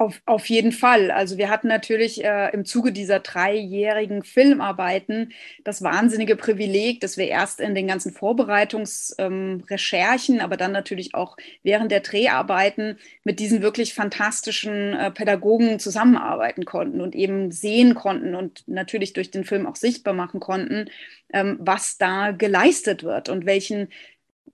Auf, 0.00 0.20
auf 0.24 0.46
jeden 0.46 0.72
Fall. 0.72 1.10
Also 1.10 1.36
wir 1.36 1.50
hatten 1.50 1.68
natürlich 1.68 2.24
äh, 2.24 2.48
im 2.54 2.64
Zuge 2.64 2.90
dieser 2.90 3.20
dreijährigen 3.20 4.22
Filmarbeiten 4.22 5.32
das 5.62 5.82
wahnsinnige 5.82 6.36
Privileg, 6.36 7.02
dass 7.02 7.18
wir 7.18 7.28
erst 7.28 7.60
in 7.60 7.74
den 7.74 7.86
ganzen 7.86 8.10
Vorbereitungsrecherchen, 8.10 10.36
ähm, 10.36 10.40
aber 10.40 10.56
dann 10.56 10.72
natürlich 10.72 11.14
auch 11.14 11.36
während 11.62 11.92
der 11.92 12.00
Dreharbeiten 12.00 12.96
mit 13.24 13.40
diesen 13.40 13.60
wirklich 13.60 13.92
fantastischen 13.92 14.94
äh, 14.94 15.10
Pädagogen 15.10 15.78
zusammenarbeiten 15.78 16.64
konnten 16.64 17.02
und 17.02 17.14
eben 17.14 17.52
sehen 17.52 17.94
konnten 17.94 18.34
und 18.34 18.66
natürlich 18.68 19.12
durch 19.12 19.30
den 19.30 19.44
Film 19.44 19.66
auch 19.66 19.76
sichtbar 19.76 20.14
machen 20.14 20.40
konnten, 20.40 20.88
ähm, 21.30 21.58
was 21.60 21.98
da 21.98 22.30
geleistet 22.30 23.02
wird 23.02 23.28
und 23.28 23.44
welchen 23.44 23.88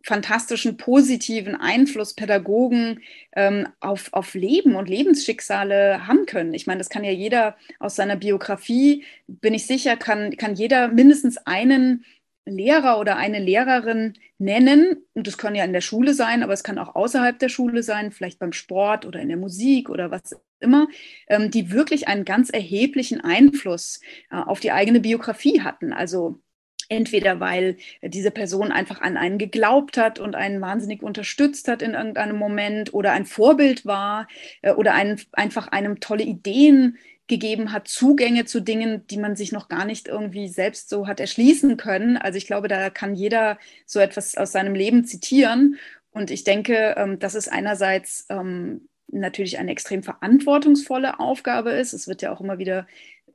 fantastischen 0.03 0.77
positiven 0.77 1.57
Einfluss 1.57 2.15
Pädagogen 2.15 3.01
ähm, 3.35 3.67
auf, 3.81 4.13
auf 4.13 4.35
Leben 4.35 4.77
und 4.77 4.89
Lebensschicksale 4.89 6.07
haben 6.07 6.27
können. 6.27 6.55
Ich 6.55 6.69
meine, 6.69 6.79
das 6.79 6.91
kann 6.91 7.03
ja 7.03 7.11
jeder 7.11 7.57
aus 7.81 7.97
seiner 7.97 8.15
Biografie, 8.15 9.05
bin 9.27 9.53
ich 9.53 9.67
sicher, 9.67 9.97
kann, 9.97 10.37
kann 10.37 10.55
jeder 10.55 10.89
mindestens 10.89 11.39
einen 11.39 12.05
Lehrer 12.45 13.01
oder 13.01 13.17
eine 13.17 13.41
Lehrerin 13.41 14.15
nennen. 14.39 15.05
Und 15.15 15.27
das 15.27 15.39
kann 15.39 15.57
ja 15.57 15.65
in 15.65 15.73
der 15.73 15.81
Schule 15.81 16.15
sein, 16.15 16.45
aber 16.45 16.53
es 16.53 16.63
kann 16.63 16.79
auch 16.79 16.95
außerhalb 16.95 17.39
der 17.39 17.49
Schule 17.49 17.83
sein, 17.83 18.13
vielleicht 18.13 18.39
beim 18.39 18.53
Sport 18.53 19.05
oder 19.05 19.21
in 19.21 19.29
der 19.29 19.37
Musik 19.37 19.91
oder 19.91 20.13
was 20.13 20.37
immer, 20.61 20.87
ähm, 21.29 21.51
die 21.51 21.73
wirklich 21.73 22.07
einen 22.07 22.25
ganz 22.25 22.51
erheblichen 22.51 23.21
Einfluss 23.21 24.01
äh, 24.31 24.37
auf 24.37 24.61
die 24.61 24.71
eigene 24.71 25.01
Biografie 25.01 25.63
hatten. 25.63 25.93
Also 25.93 26.41
Entweder 26.89 27.41
weil 27.41 27.77
diese 28.03 28.31
Person 28.31 28.73
einfach 28.73 29.01
an 29.01 29.17
einen 29.17 29.39
geglaubt 29.39 29.97
hat 29.97 30.19
und 30.19 30.35
einen 30.35 30.61
wahnsinnig 30.61 31.03
unterstützt 31.03 31.69
hat 31.69 31.83
in 31.83 31.95
irgendeinem 31.95 32.37
Moment 32.37 32.95
oder 32.95 33.13
ein 33.13 33.27
Vorbild 33.27 33.85
war 33.87 34.29
äh, 34.63 34.73
oder 34.73 34.95
einen, 34.95 35.21
einfach 35.33 35.69
einem 35.69 36.01
tolle 36.01 36.25
Ideen 36.25 36.99
gegeben 37.29 37.73
hat, 37.73 37.89
Zugänge 37.89 38.45
zu 38.45 38.61
Dingen, 38.61 39.07
die 39.09 39.19
man 39.19 39.35
sich 39.35 39.51
noch 39.53 39.69
gar 39.69 39.85
nicht 39.85 40.07
irgendwie 40.07 40.49
selbst 40.49 40.89
so 40.89 41.07
hat 41.07 41.19
erschließen 41.19 41.77
können. 41.77 42.17
Also 42.17 42.39
ich 42.39 42.47
glaube, 42.47 42.69
da 42.69 42.91
kann 42.91 43.15
jeder 43.15 43.59
so 43.85 43.99
etwas 43.99 44.37
aus 44.37 44.53
seinem 44.53 44.75
Leben 44.75 45.05
zitieren. 45.05 45.77
Und 46.11 46.31
ich 46.31 46.45
denke, 46.45 46.95
ähm, 46.97 47.19
das 47.19 47.35
ist 47.35 47.49
einerseits 47.49 48.27
ähm, 48.29 48.89
natürlich 49.09 49.59
eine 49.59 49.73
extrem 49.73 50.03
verantwortungsvolle 50.03 51.19
Aufgabe 51.19 51.73
ist. 51.73 51.93
Es 51.93 52.09
wird 52.09 52.23
ja 52.23 52.33
auch 52.33 52.41
immer 52.41 52.59
wieder 52.59 52.87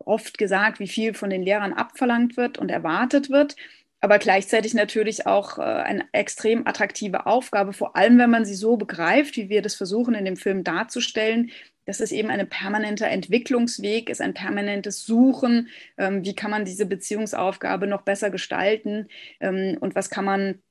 oft 0.06 0.38
gesagt, 0.38 0.80
wie 0.80 0.88
viel 0.88 1.14
von 1.14 1.30
den 1.30 1.44
Lehrern 1.44 1.74
abverlangt 1.74 2.38
wird 2.38 2.58
und 2.58 2.70
erwartet 2.70 3.30
wird, 3.30 3.56
aber 4.02 4.18
gleichzeitig 4.18 4.74
natürlich 4.74 5.28
auch 5.28 5.60
äh, 5.60 5.62
eine 5.62 6.06
extrem 6.12 6.66
attraktive 6.68 7.28
Aufgabe, 7.28 7.72
vor 7.72 7.96
allem 7.96 8.18
wenn 8.18 8.32
man 8.32 8.46
sie 8.46 8.56
so 8.56 8.76
begreift, 8.76 9.38
wie 9.38 9.50
wir 9.50 9.62
das 9.62 9.76
versuchen 9.76 10.16
in 10.16 10.26
dem 10.26 10.38
Film 10.38 10.64
darzustellen, 10.64 11.52
dass 11.86 12.00
es 12.00 12.12
eben 12.12 12.30
ein 12.30 12.48
permanenter 12.50 13.08
Entwicklungsweg 13.08 14.10
ist, 14.10 14.22
ein 14.22 14.34
permanentes 14.34 15.06
Suchen, 15.06 15.70
ähm, 15.98 16.26
wie 16.26 16.36
kann 16.36 16.52
man 16.52 16.66
diese 16.66 16.86
Beziehungsaufgabe 16.86 17.88
noch 17.88 18.02
besser 18.02 18.32
gestalten 18.32 19.08
ähm, 19.40 19.78
und 19.80 19.96
was 19.96 20.10
kann 20.10 20.26
man 20.26 20.62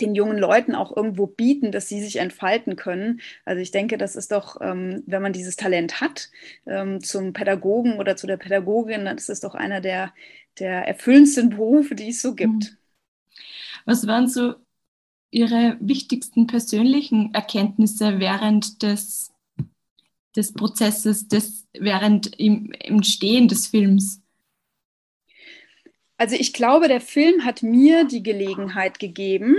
den 0.00 0.14
jungen 0.14 0.38
Leuten 0.38 0.74
auch 0.74 0.96
irgendwo 0.96 1.26
bieten, 1.26 1.72
dass 1.72 1.88
sie 1.88 2.02
sich 2.02 2.16
entfalten 2.16 2.76
können. 2.76 3.20
Also 3.44 3.60
ich 3.60 3.70
denke, 3.70 3.98
das 3.98 4.16
ist 4.16 4.32
doch, 4.32 4.60
ähm, 4.60 5.02
wenn 5.06 5.22
man 5.22 5.32
dieses 5.32 5.56
Talent 5.56 6.00
hat 6.00 6.30
ähm, 6.66 7.02
zum 7.02 7.32
Pädagogen 7.32 7.98
oder 7.98 8.16
zu 8.16 8.26
der 8.26 8.36
Pädagogin, 8.36 9.04
dann 9.04 9.16
ist 9.16 9.30
es 9.30 9.40
doch 9.40 9.54
einer 9.54 9.80
der, 9.80 10.12
der 10.58 10.86
erfüllendsten 10.86 11.50
Berufe, 11.50 11.94
die 11.94 12.10
es 12.10 12.22
so 12.22 12.34
gibt. 12.34 12.52
Mhm. 12.52 12.76
Was 13.86 14.06
waren 14.06 14.28
so 14.28 14.54
Ihre 15.30 15.76
wichtigsten 15.80 16.46
persönlichen 16.46 17.32
Erkenntnisse 17.34 18.18
während 18.18 18.82
des, 18.82 19.32
des 20.36 20.52
Prozesses, 20.52 21.28
des, 21.28 21.68
während 21.72 22.38
im 22.38 22.72
Entstehen 22.72 23.46
des 23.46 23.68
Films? 23.68 24.20
Also 26.16 26.36
ich 26.36 26.52
glaube, 26.52 26.88
der 26.88 27.00
Film 27.00 27.44
hat 27.44 27.62
mir 27.62 28.04
die 28.04 28.22
Gelegenheit 28.22 28.98
gegeben, 28.98 29.56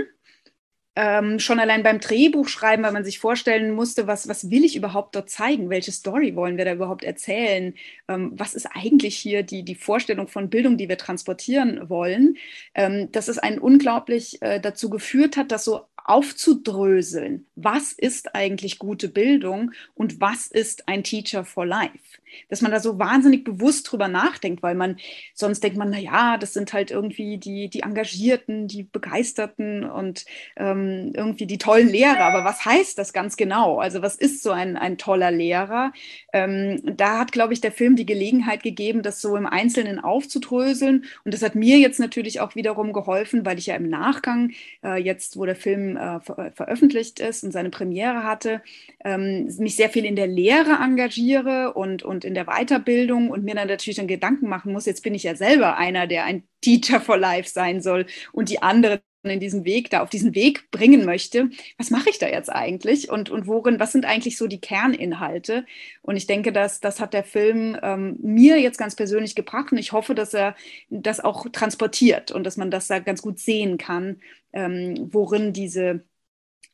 ähm, 0.94 1.38
schon 1.38 1.58
allein 1.58 1.82
beim 1.82 2.00
Drehbuch 2.00 2.48
schreiben, 2.48 2.82
weil 2.82 2.92
man 2.92 3.04
sich 3.04 3.18
vorstellen 3.18 3.72
musste, 3.72 4.06
was, 4.06 4.28
was 4.28 4.50
will 4.50 4.64
ich 4.64 4.76
überhaupt 4.76 5.14
dort 5.16 5.30
zeigen? 5.30 5.70
Welche 5.70 5.92
Story 5.92 6.36
wollen 6.36 6.58
wir 6.58 6.66
da 6.66 6.72
überhaupt 6.74 7.02
erzählen? 7.02 7.74
Ähm, 8.08 8.32
was 8.34 8.54
ist 8.54 8.66
eigentlich 8.66 9.16
hier 9.16 9.42
die, 9.42 9.62
die 9.64 9.74
Vorstellung 9.74 10.28
von 10.28 10.50
Bildung, 10.50 10.76
die 10.76 10.88
wir 10.88 10.98
transportieren 10.98 11.88
wollen? 11.88 12.36
Ähm, 12.74 13.10
dass 13.12 13.28
es 13.28 13.38
einen 13.38 13.58
unglaublich 13.58 14.42
äh, 14.42 14.60
dazu 14.60 14.90
geführt 14.90 15.36
hat, 15.36 15.50
dass 15.50 15.64
so 15.64 15.82
aufzudröseln, 16.04 17.46
was 17.54 17.92
ist 17.92 18.34
eigentlich 18.34 18.78
gute 18.78 19.08
Bildung 19.08 19.70
und 19.94 20.20
was 20.20 20.48
ist 20.48 20.88
ein 20.88 21.04
Teacher 21.04 21.44
for 21.44 21.64
Life? 21.64 22.18
dass 22.48 22.60
man 22.60 22.70
da 22.70 22.80
so 22.80 22.98
wahnsinnig 22.98 23.44
bewusst 23.44 23.90
drüber 23.90 24.08
nachdenkt, 24.08 24.62
weil 24.62 24.74
man 24.74 24.96
sonst 25.34 25.62
denkt 25.62 25.78
man, 25.78 25.90
na 25.90 25.98
ja, 25.98 26.38
das 26.38 26.52
sind 26.52 26.72
halt 26.72 26.90
irgendwie 26.90 27.38
die, 27.38 27.68
die 27.68 27.80
Engagierten, 27.80 28.68
die 28.68 28.84
Begeisterten 28.84 29.84
und 29.84 30.24
ähm, 30.56 30.81
irgendwie 31.14 31.46
die 31.46 31.58
tollen 31.58 31.88
Lehrer. 31.88 32.20
Aber 32.20 32.44
was 32.44 32.64
heißt 32.64 32.98
das 32.98 33.12
ganz 33.12 33.36
genau? 33.36 33.78
Also 33.78 34.02
was 34.02 34.16
ist 34.16 34.42
so 34.42 34.50
ein, 34.50 34.76
ein 34.76 34.98
toller 34.98 35.30
Lehrer? 35.30 35.92
Ähm, 36.32 36.80
da 36.96 37.18
hat, 37.18 37.32
glaube 37.32 37.52
ich, 37.52 37.60
der 37.60 37.72
Film 37.72 37.96
die 37.96 38.06
Gelegenheit 38.06 38.62
gegeben, 38.62 39.02
das 39.02 39.20
so 39.20 39.36
im 39.36 39.46
Einzelnen 39.46 39.98
aufzudröseln. 39.98 41.04
Und 41.24 41.34
das 41.34 41.42
hat 41.42 41.54
mir 41.54 41.78
jetzt 41.78 42.00
natürlich 42.00 42.40
auch 42.40 42.54
wiederum 42.54 42.92
geholfen, 42.92 43.44
weil 43.46 43.58
ich 43.58 43.66
ja 43.66 43.76
im 43.76 43.88
Nachgang, 43.88 44.52
äh, 44.84 45.02
jetzt 45.02 45.36
wo 45.36 45.44
der 45.46 45.56
Film 45.56 45.96
äh, 45.96 46.20
ver 46.20 46.52
veröffentlicht 46.54 47.20
ist 47.20 47.44
und 47.44 47.52
seine 47.52 47.70
Premiere 47.70 48.24
hatte, 48.24 48.62
ähm, 49.04 49.48
mich 49.58 49.76
sehr 49.76 49.90
viel 49.90 50.04
in 50.04 50.16
der 50.16 50.26
Lehre 50.26 50.78
engagiere 50.82 51.72
und, 51.74 52.02
und 52.02 52.24
in 52.24 52.34
der 52.34 52.46
Weiterbildung 52.46 53.30
und 53.30 53.44
mir 53.44 53.54
dann 53.54 53.68
natürlich 53.68 53.96
dann 53.96 54.06
Gedanken 54.06 54.48
machen 54.48 54.72
muss, 54.72 54.86
jetzt 54.86 55.02
bin 55.02 55.14
ich 55.14 55.22
ja 55.22 55.34
selber 55.34 55.76
einer, 55.76 56.06
der 56.06 56.24
ein 56.24 56.44
Teacher 56.60 57.00
for 57.00 57.16
Life 57.16 57.48
sein 57.48 57.80
soll 57.80 58.06
und 58.32 58.48
die 58.48 58.62
anderen 58.62 59.00
in 59.30 59.40
diesem 59.40 59.64
Weg, 59.64 59.90
da 59.90 60.02
auf 60.02 60.10
diesen 60.10 60.34
Weg 60.34 60.70
bringen 60.70 61.04
möchte. 61.04 61.50
Was 61.78 61.90
mache 61.90 62.10
ich 62.10 62.18
da 62.18 62.26
jetzt 62.28 62.50
eigentlich 62.50 63.10
und, 63.10 63.30
und 63.30 63.46
worin, 63.46 63.78
was 63.78 63.92
sind 63.92 64.04
eigentlich 64.04 64.36
so 64.36 64.46
die 64.46 64.60
Kerninhalte? 64.60 65.64
Und 66.02 66.16
ich 66.16 66.26
denke, 66.26 66.52
dass 66.52 66.80
das 66.80 67.00
hat 67.00 67.14
der 67.14 67.24
Film 67.24 67.78
ähm, 67.82 68.16
mir 68.20 68.60
jetzt 68.60 68.78
ganz 68.78 68.96
persönlich 68.96 69.34
gebracht 69.34 69.72
und 69.72 69.78
ich 69.78 69.92
hoffe, 69.92 70.14
dass 70.14 70.34
er 70.34 70.56
das 70.90 71.20
auch 71.20 71.46
transportiert 71.52 72.30
und 72.32 72.44
dass 72.44 72.56
man 72.56 72.70
das 72.70 72.88
da 72.88 72.98
ganz 72.98 73.22
gut 73.22 73.38
sehen 73.38 73.78
kann, 73.78 74.20
ähm, 74.52 75.08
worin 75.12 75.52
diese, 75.52 76.04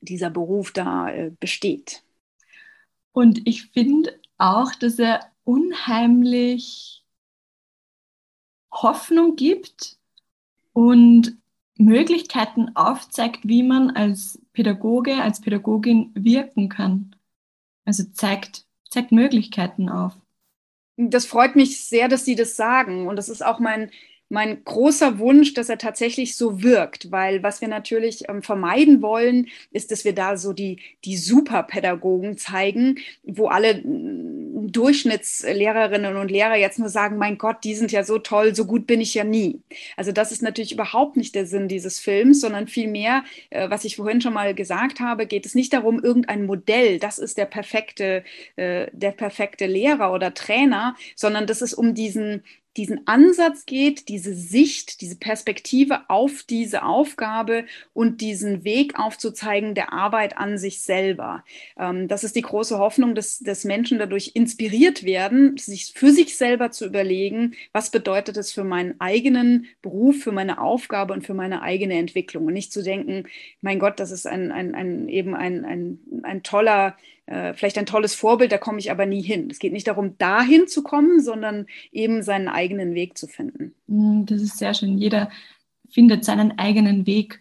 dieser 0.00 0.30
Beruf 0.30 0.72
da 0.72 1.10
äh, 1.10 1.30
besteht. 1.38 2.02
Und 3.12 3.46
ich 3.46 3.66
finde 3.72 4.18
auch, 4.38 4.74
dass 4.74 4.98
er 4.98 5.20
unheimlich 5.44 7.04
Hoffnung 8.70 9.36
gibt 9.36 9.98
und 10.72 11.36
Möglichkeiten 11.78 12.74
aufzeigt, 12.76 13.40
wie 13.48 13.62
man 13.62 13.90
als 13.90 14.40
Pädagoge, 14.52 15.22
als 15.22 15.40
Pädagogin 15.40 16.10
wirken 16.14 16.68
kann. 16.68 17.16
Also 17.84 18.04
zeigt, 18.12 18.66
zeigt 18.90 19.12
Möglichkeiten 19.12 19.88
auf. 19.88 20.14
Das 20.96 21.26
freut 21.26 21.54
mich 21.56 21.86
sehr, 21.86 22.08
dass 22.08 22.24
Sie 22.24 22.34
das 22.34 22.56
sagen. 22.56 23.06
Und 23.06 23.16
das 23.16 23.28
ist 23.28 23.44
auch 23.44 23.60
mein, 23.60 23.90
mein 24.28 24.62
großer 24.64 25.18
Wunsch, 25.18 25.54
dass 25.54 25.68
er 25.68 25.78
tatsächlich 25.78 26.36
so 26.36 26.62
wirkt, 26.62 27.10
weil 27.10 27.42
was 27.42 27.60
wir 27.60 27.68
natürlich 27.68 28.28
ähm, 28.28 28.42
vermeiden 28.42 29.00
wollen, 29.00 29.48
ist, 29.70 29.90
dass 29.90 30.04
wir 30.04 30.14
da 30.14 30.36
so 30.36 30.52
die, 30.52 30.80
die 31.04 31.16
Superpädagogen 31.16 32.36
zeigen, 32.36 32.98
wo 33.22 33.48
alle 33.48 33.82
Durchschnittslehrerinnen 33.84 36.16
und 36.16 36.30
Lehrer 36.30 36.56
jetzt 36.56 36.78
nur 36.78 36.90
sagen, 36.90 37.16
mein 37.16 37.38
Gott, 37.38 37.64
die 37.64 37.74
sind 37.74 37.90
ja 37.90 38.04
so 38.04 38.18
toll, 38.18 38.54
so 38.54 38.66
gut 38.66 38.86
bin 38.86 39.00
ich 39.00 39.14
ja 39.14 39.24
nie. 39.24 39.62
Also 39.96 40.12
das 40.12 40.30
ist 40.30 40.42
natürlich 40.42 40.72
überhaupt 40.72 41.16
nicht 41.16 41.34
der 41.34 41.46
Sinn 41.46 41.68
dieses 41.68 41.98
Films, 41.98 42.40
sondern 42.40 42.68
vielmehr, 42.68 43.24
äh, 43.50 43.70
was 43.70 43.84
ich 43.84 43.96
vorhin 43.96 44.20
schon 44.20 44.34
mal 44.34 44.54
gesagt 44.54 45.00
habe, 45.00 45.26
geht 45.26 45.46
es 45.46 45.54
nicht 45.54 45.72
darum, 45.72 46.02
irgendein 46.02 46.44
Modell, 46.44 46.98
das 46.98 47.18
ist 47.18 47.38
der 47.38 47.46
perfekte, 47.46 48.24
äh, 48.56 48.88
der 48.92 49.12
perfekte 49.12 49.66
Lehrer 49.66 50.12
oder 50.12 50.34
Trainer, 50.34 50.96
sondern 51.16 51.46
dass 51.46 51.62
es 51.62 51.72
um 51.72 51.94
diesen 51.94 52.42
diesen 52.78 53.06
Ansatz 53.06 53.66
geht, 53.66 54.08
diese 54.08 54.34
Sicht, 54.34 55.00
diese 55.00 55.16
Perspektive 55.16 56.08
auf 56.08 56.44
diese 56.44 56.84
Aufgabe 56.84 57.64
und 57.92 58.20
diesen 58.20 58.64
Weg 58.64 58.98
aufzuzeigen 58.98 59.74
der 59.74 59.92
Arbeit 59.92 60.38
an 60.38 60.56
sich 60.56 60.80
selber. 60.80 61.44
Ähm, 61.76 62.06
das 62.08 62.22
ist 62.24 62.36
die 62.36 62.42
große 62.42 62.78
Hoffnung, 62.78 63.16
dass, 63.16 63.40
dass 63.40 63.64
Menschen 63.64 63.98
dadurch 63.98 64.32
inspiriert 64.34 65.04
werden, 65.04 65.56
sich 65.56 65.92
für 65.94 66.12
sich 66.12 66.36
selber 66.36 66.70
zu 66.70 66.86
überlegen, 66.86 67.54
was 67.72 67.90
bedeutet 67.90 68.36
es 68.36 68.52
für 68.52 68.64
meinen 68.64 69.00
eigenen 69.00 69.66
Beruf, 69.82 70.22
für 70.22 70.32
meine 70.32 70.60
Aufgabe 70.60 71.12
und 71.12 71.26
für 71.26 71.34
meine 71.34 71.62
eigene 71.62 71.98
Entwicklung. 71.98 72.46
Und 72.46 72.52
nicht 72.52 72.72
zu 72.72 72.82
denken, 72.82 73.24
mein 73.60 73.80
Gott, 73.80 73.98
das 73.98 74.12
ist 74.12 74.26
ein, 74.26 74.52
ein, 74.52 74.76
ein 74.76 75.08
eben 75.08 75.34
ein, 75.34 75.64
ein, 75.64 75.98
ein 76.22 76.42
toller 76.44 76.96
äh, 77.28 77.52
vielleicht 77.52 77.76
ein 77.76 77.84
tolles 77.84 78.14
Vorbild, 78.14 78.52
da 78.52 78.58
komme 78.58 78.78
ich 78.78 78.90
aber 78.90 79.04
nie 79.04 79.20
hin. 79.20 79.50
Es 79.50 79.58
geht 79.58 79.74
nicht 79.74 79.86
darum, 79.86 80.16
dahin 80.16 80.66
zu 80.66 80.82
kommen, 80.82 81.20
sondern 81.20 81.66
eben 81.92 82.22
seinen 82.22 82.48
eigenen 82.48 82.94
Weg 82.94 83.18
zu 83.18 83.26
finden. 83.26 83.74
Mm, 83.86 84.24
das 84.24 84.40
ist 84.40 84.56
sehr 84.56 84.72
schön. 84.72 84.96
Jeder 84.96 85.30
findet 85.90 86.24
seinen 86.24 86.58
eigenen 86.58 87.06
Weg 87.06 87.40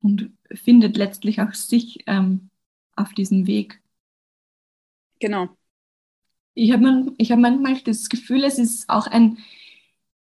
und 0.00 0.30
findet 0.52 0.96
letztlich 0.96 1.40
auch 1.40 1.52
sich 1.52 2.04
ähm, 2.06 2.50
auf 2.94 3.12
diesem 3.12 3.48
Weg. 3.48 3.80
Genau. 5.18 5.48
ich 6.54 6.70
habe 6.70 6.82
man, 6.82 7.16
hab 7.18 7.38
manchmal 7.40 7.80
das 7.80 8.08
Gefühl, 8.08 8.44
es 8.44 8.56
ist 8.56 8.88
auch 8.88 9.08
ein 9.08 9.38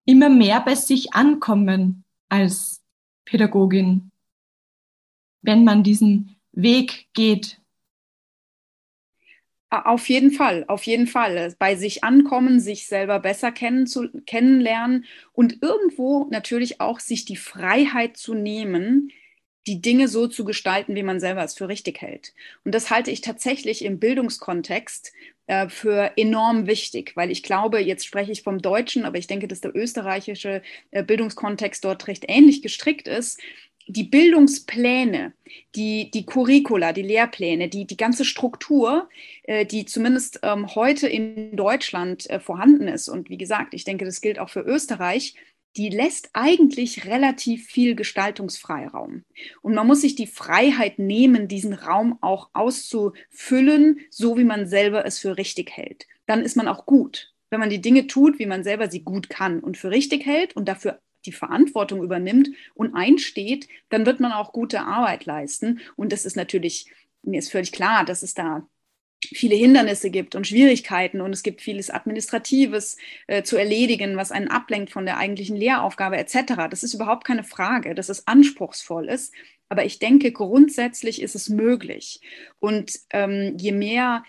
immer 0.04 0.28
mehr 0.28 0.60
bei 0.60 0.74
sich 0.74 1.14
ankommen 1.14 2.04
als 2.28 2.82
Pädagogin, 3.24 4.10
wenn 5.40 5.64
man 5.64 5.82
diesen 5.82 6.36
Weg 6.52 7.08
geht. 7.14 7.62
Auf 9.82 10.08
jeden 10.08 10.30
Fall, 10.30 10.64
auf 10.68 10.84
jeden 10.84 11.06
Fall. 11.06 11.54
Bei 11.58 11.74
sich 11.76 12.04
ankommen, 12.04 12.60
sich 12.60 12.86
selber 12.86 13.18
besser 13.20 13.52
kennen 13.52 13.86
zu, 13.86 14.08
kennenlernen 14.26 15.04
und 15.32 15.62
irgendwo 15.62 16.26
natürlich 16.30 16.80
auch 16.80 17.00
sich 17.00 17.24
die 17.24 17.36
Freiheit 17.36 18.16
zu 18.16 18.34
nehmen, 18.34 19.10
die 19.66 19.80
Dinge 19.80 20.08
so 20.08 20.26
zu 20.26 20.44
gestalten, 20.44 20.94
wie 20.94 21.02
man 21.02 21.20
selber 21.20 21.42
es 21.42 21.54
für 21.54 21.68
richtig 21.68 22.00
hält. 22.02 22.34
Und 22.64 22.74
das 22.74 22.90
halte 22.90 23.10
ich 23.10 23.22
tatsächlich 23.22 23.84
im 23.84 23.98
Bildungskontext 23.98 25.12
äh, 25.46 25.68
für 25.68 26.12
enorm 26.16 26.66
wichtig, 26.66 27.12
weil 27.16 27.30
ich 27.30 27.42
glaube, 27.42 27.78
jetzt 27.80 28.04
spreche 28.06 28.32
ich 28.32 28.42
vom 28.42 28.60
Deutschen, 28.60 29.04
aber 29.04 29.18
ich 29.18 29.26
denke, 29.26 29.48
dass 29.48 29.60
der 29.60 29.74
österreichische 29.74 30.62
äh, 30.90 31.02
Bildungskontext 31.02 31.84
dort 31.84 32.06
recht 32.08 32.24
ähnlich 32.28 32.62
gestrickt 32.62 33.08
ist. 33.08 33.40
Die 33.86 34.04
Bildungspläne, 34.04 35.34
die, 35.74 36.10
die 36.10 36.24
Curricula, 36.24 36.92
die 36.92 37.02
Lehrpläne, 37.02 37.68
die, 37.68 37.86
die 37.86 37.96
ganze 37.96 38.24
Struktur, 38.24 39.08
äh, 39.42 39.66
die 39.66 39.84
zumindest 39.84 40.40
ähm, 40.42 40.74
heute 40.74 41.06
in 41.08 41.54
Deutschland 41.56 42.28
äh, 42.30 42.40
vorhanden 42.40 42.88
ist, 42.88 43.08
und 43.08 43.28
wie 43.28 43.36
gesagt, 43.36 43.74
ich 43.74 43.84
denke, 43.84 44.04
das 44.04 44.20
gilt 44.20 44.38
auch 44.38 44.48
für 44.48 44.60
Österreich, 44.60 45.34
die 45.76 45.88
lässt 45.88 46.30
eigentlich 46.34 47.06
relativ 47.06 47.66
viel 47.66 47.94
Gestaltungsfreiraum. 47.94 49.24
Und 49.60 49.74
man 49.74 49.86
muss 49.86 50.02
sich 50.02 50.14
die 50.14 50.26
Freiheit 50.26 50.98
nehmen, 50.98 51.48
diesen 51.48 51.74
Raum 51.74 52.18
auch 52.20 52.50
auszufüllen, 52.52 54.00
so 54.10 54.38
wie 54.38 54.44
man 54.44 54.68
selber 54.68 55.04
es 55.04 55.18
für 55.18 55.36
richtig 55.36 55.72
hält. 55.76 56.06
Dann 56.26 56.42
ist 56.42 56.56
man 56.56 56.68
auch 56.68 56.86
gut. 56.86 57.32
Wenn 57.50 57.60
man 57.60 57.70
die 57.70 57.80
Dinge 57.80 58.06
tut, 58.06 58.38
wie 58.38 58.46
man 58.46 58.64
selber 58.64 58.90
sie 58.90 59.02
gut 59.02 59.28
kann 59.28 59.60
und 59.60 59.76
für 59.76 59.90
richtig 59.90 60.24
hält 60.26 60.56
und 60.56 60.68
dafür 60.68 61.00
die 61.26 61.32
Verantwortung 61.32 62.02
übernimmt 62.02 62.48
und 62.74 62.94
einsteht, 62.94 63.68
dann 63.88 64.06
wird 64.06 64.20
man 64.20 64.32
auch 64.32 64.52
gute 64.52 64.82
Arbeit 64.82 65.26
leisten. 65.26 65.80
Und 65.96 66.12
das 66.12 66.24
ist 66.24 66.36
natürlich, 66.36 66.86
mir 67.22 67.38
ist 67.38 67.50
völlig 67.50 67.72
klar, 67.72 68.04
dass 68.04 68.22
es 68.22 68.34
da 68.34 68.66
viele 69.32 69.54
Hindernisse 69.54 70.10
gibt 70.10 70.34
und 70.34 70.46
Schwierigkeiten 70.46 71.20
und 71.20 71.32
es 71.32 71.42
gibt 71.42 71.62
vieles 71.62 71.90
Administratives 71.90 72.96
äh, 73.26 73.42
zu 73.42 73.56
erledigen, 73.56 74.16
was 74.16 74.32
einen 74.32 74.48
ablenkt 74.48 74.90
von 74.90 75.06
der 75.06 75.18
eigentlichen 75.18 75.56
Lehraufgabe 75.56 76.16
etc. 76.18 76.68
Das 76.70 76.82
ist 76.82 76.94
überhaupt 76.94 77.24
keine 77.24 77.44
Frage, 77.44 77.94
dass 77.94 78.08
es 78.08 78.26
anspruchsvoll 78.26 79.08
ist. 79.08 79.32
Aber 79.68 79.84
ich 79.84 79.98
denke, 79.98 80.30
grundsätzlich 80.30 81.22
ist 81.22 81.34
es 81.34 81.48
möglich. 81.48 82.20
Und 82.60 82.92
ähm, 83.10 83.56
je 83.58 83.72
mehr 83.72 84.24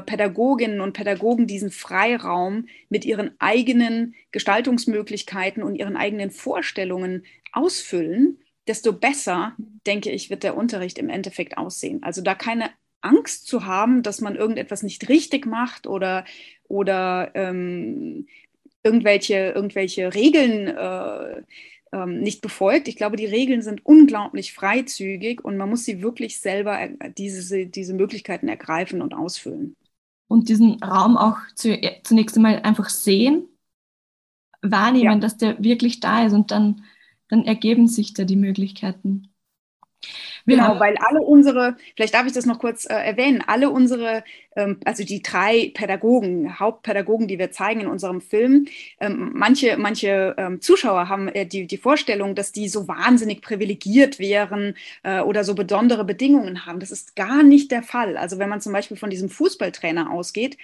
Pädagoginnen 0.00 0.80
und 0.80 0.92
Pädagogen 0.92 1.46
diesen 1.46 1.70
Freiraum 1.70 2.66
mit 2.88 3.04
ihren 3.04 3.32
eigenen 3.38 4.14
Gestaltungsmöglichkeiten 4.32 5.62
und 5.62 5.76
ihren 5.76 5.96
eigenen 5.96 6.30
Vorstellungen 6.30 7.24
ausfüllen, 7.52 8.38
desto 8.66 8.92
besser, 8.92 9.56
denke 9.86 10.10
ich, 10.10 10.30
wird 10.30 10.42
der 10.42 10.56
Unterricht 10.56 10.98
im 10.98 11.08
Endeffekt 11.08 11.56
aussehen. 11.56 12.02
Also 12.02 12.22
da 12.22 12.34
keine 12.34 12.70
Angst 13.00 13.46
zu 13.46 13.64
haben, 13.64 14.02
dass 14.02 14.20
man 14.20 14.36
irgendetwas 14.36 14.82
nicht 14.82 15.08
richtig 15.08 15.46
macht 15.46 15.86
oder, 15.86 16.24
oder 16.68 17.30
ähm, 17.34 18.26
irgendwelche, 18.82 19.52
irgendwelche 19.54 20.14
Regeln 20.14 20.68
äh, 20.68 21.42
ähm, 21.92 22.20
nicht 22.20 22.40
befolgt. 22.40 22.88
Ich 22.88 22.96
glaube, 22.96 23.16
die 23.16 23.26
Regeln 23.26 23.62
sind 23.62 23.84
unglaublich 23.84 24.52
freizügig 24.52 25.44
und 25.44 25.56
man 25.56 25.68
muss 25.68 25.84
sie 25.84 26.02
wirklich 26.02 26.40
selber 26.40 26.80
äh, 26.80 27.12
diese, 27.16 27.66
diese 27.66 27.94
Möglichkeiten 27.94 28.48
ergreifen 28.48 29.02
und 29.02 29.14
ausfüllen. 29.14 29.76
Und 30.26 30.48
diesen 30.48 30.82
Raum 30.82 31.16
auch 31.16 31.38
zu, 31.54 31.70
äh, 31.70 32.02
zunächst 32.04 32.36
einmal 32.36 32.60
einfach 32.60 32.88
sehen, 32.88 33.48
wahrnehmen, 34.62 35.04
ja. 35.04 35.18
dass 35.18 35.36
der 35.36 35.62
wirklich 35.62 36.00
da 36.00 36.26
ist 36.26 36.32
und 36.32 36.50
dann, 36.50 36.84
dann 37.28 37.44
ergeben 37.44 37.86
sich 37.86 38.14
da 38.14 38.24
die 38.24 38.36
Möglichkeiten. 38.36 39.28
Genau, 40.48 40.80
weil 40.80 40.96
alle 40.98 41.20
unsere, 41.20 41.76
vielleicht 41.94 42.14
darf 42.14 42.26
ich 42.26 42.32
das 42.32 42.46
noch 42.46 42.58
kurz 42.58 42.86
äh, 42.86 42.94
erwähnen, 42.94 43.44
alle 43.46 43.70
unsere, 43.70 44.24
ähm, 44.56 44.78
also 44.84 45.04
die 45.04 45.22
drei 45.22 45.70
Pädagogen, 45.74 46.58
Hauptpädagogen, 46.58 47.28
die 47.28 47.38
wir 47.38 47.50
zeigen 47.50 47.80
in 47.82 47.86
unserem 47.86 48.20
Film, 48.20 48.66
ähm, 48.98 49.32
manche, 49.34 49.76
manche 49.76 50.34
ähm, 50.38 50.60
Zuschauer 50.60 51.08
haben 51.08 51.28
äh, 51.28 51.46
die, 51.46 51.66
die 51.66 51.76
Vorstellung, 51.76 52.34
dass 52.34 52.50
die 52.52 52.68
so 52.68 52.88
wahnsinnig 52.88 53.42
privilegiert 53.42 54.18
wären 54.18 54.74
äh, 55.02 55.20
oder 55.20 55.44
so 55.44 55.54
besondere 55.54 56.04
Bedingungen 56.04 56.64
haben. 56.64 56.80
Das 56.80 56.90
ist 56.90 57.14
gar 57.14 57.42
nicht 57.42 57.70
der 57.70 57.82
Fall. 57.82 58.16
Also 58.16 58.38
wenn 58.38 58.48
man 58.48 58.60
zum 58.60 58.72
Beispiel 58.72 58.96
von 58.96 59.10
diesem 59.10 59.28
Fußballtrainer 59.28 60.10
ausgeht, 60.10 60.56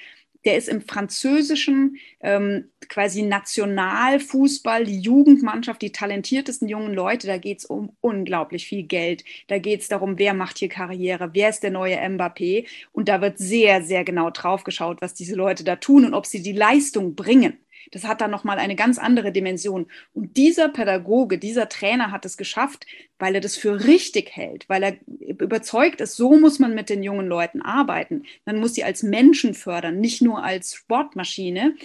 der 0.45 0.57
ist 0.57 0.69
im 0.69 0.83
französischen 0.83 1.97
ähm, 2.21 2.71
quasi 2.89 3.23
Nationalfußball, 3.23 4.85
die 4.85 5.01
Jugendmannschaft, 5.01 5.81
die 5.83 5.93
talentiertesten 5.93 6.69
jungen 6.69 6.95
Leute, 6.95 7.27
da 7.27 7.39
geht 7.39 7.59
es 7.59 7.65
um 7.65 7.97
unglaublich 8.01 8.67
viel 8.67 8.85
Geld. 8.85 9.25
Da 9.49 9.59
geht 9.59 9.81
es 9.81 9.89
darum, 9.89 10.19
wer 10.19 10.35
macht 10.35 10.59
hier 10.59 10.69
Karriere, 10.69 11.31
wer 11.33 11.49
ist 11.49 11.63
der 11.63 11.71
neue 11.71 11.97
Mbappé. 11.97 12.67
Und 12.93 13.09
da 13.09 13.21
wird 13.21 13.39
sehr, 13.39 13.83
sehr 13.83 14.05
genau 14.05 14.31
drauf 14.31 14.65
geschaut, 14.65 15.01
was 15.01 15.15
diese 15.15 15.35
Leute 15.35 15.65
da 15.65 15.77
tun 15.77 16.05
und 16.05 16.15
ob 16.15 16.27
sie 16.27 16.43
die 16.43 16.53
Leistung 16.53 17.15
bringen. 17.15 17.59
Das 17.95 18.05
hat 18.05 18.21
dann 18.21 18.33
nochmal 18.33 18.59
eine 18.59 18.75
ganz 18.75 18.99
andere 18.99 19.31
Dimension. 19.31 19.87
Und 20.15 20.37
dieser 20.37 20.69
Pädagoge, 20.69 21.39
dieser 21.39 21.69
Trainer 21.69 22.11
hat 22.11 22.27
es 22.27 22.37
geschafft, 22.37 22.87
weil 23.21 23.37
er 23.37 23.41
das 23.41 23.57
für 23.57 23.85
richtig 23.85 24.35
hält, 24.35 24.69
weil 24.69 24.83
er 24.83 24.97
überzeugt 25.07 26.01
ist, 26.01 26.17
so 26.17 26.37
muss 26.37 26.59
man 26.59 26.75
mit 26.75 26.91
den 26.91 27.05
jungen 27.05 27.29
Leuten 27.29 27.63
arbeiten. 27.63 28.25
Man 28.45 28.59
muss 28.59 28.75
sie 28.75 28.83
als 28.83 29.05
Menschen 29.05 29.55
fördern, 29.55 30.01
nicht 30.01 30.23
nur 30.23 30.43
als 30.43 30.75
Sportmaschine. 30.75 31.77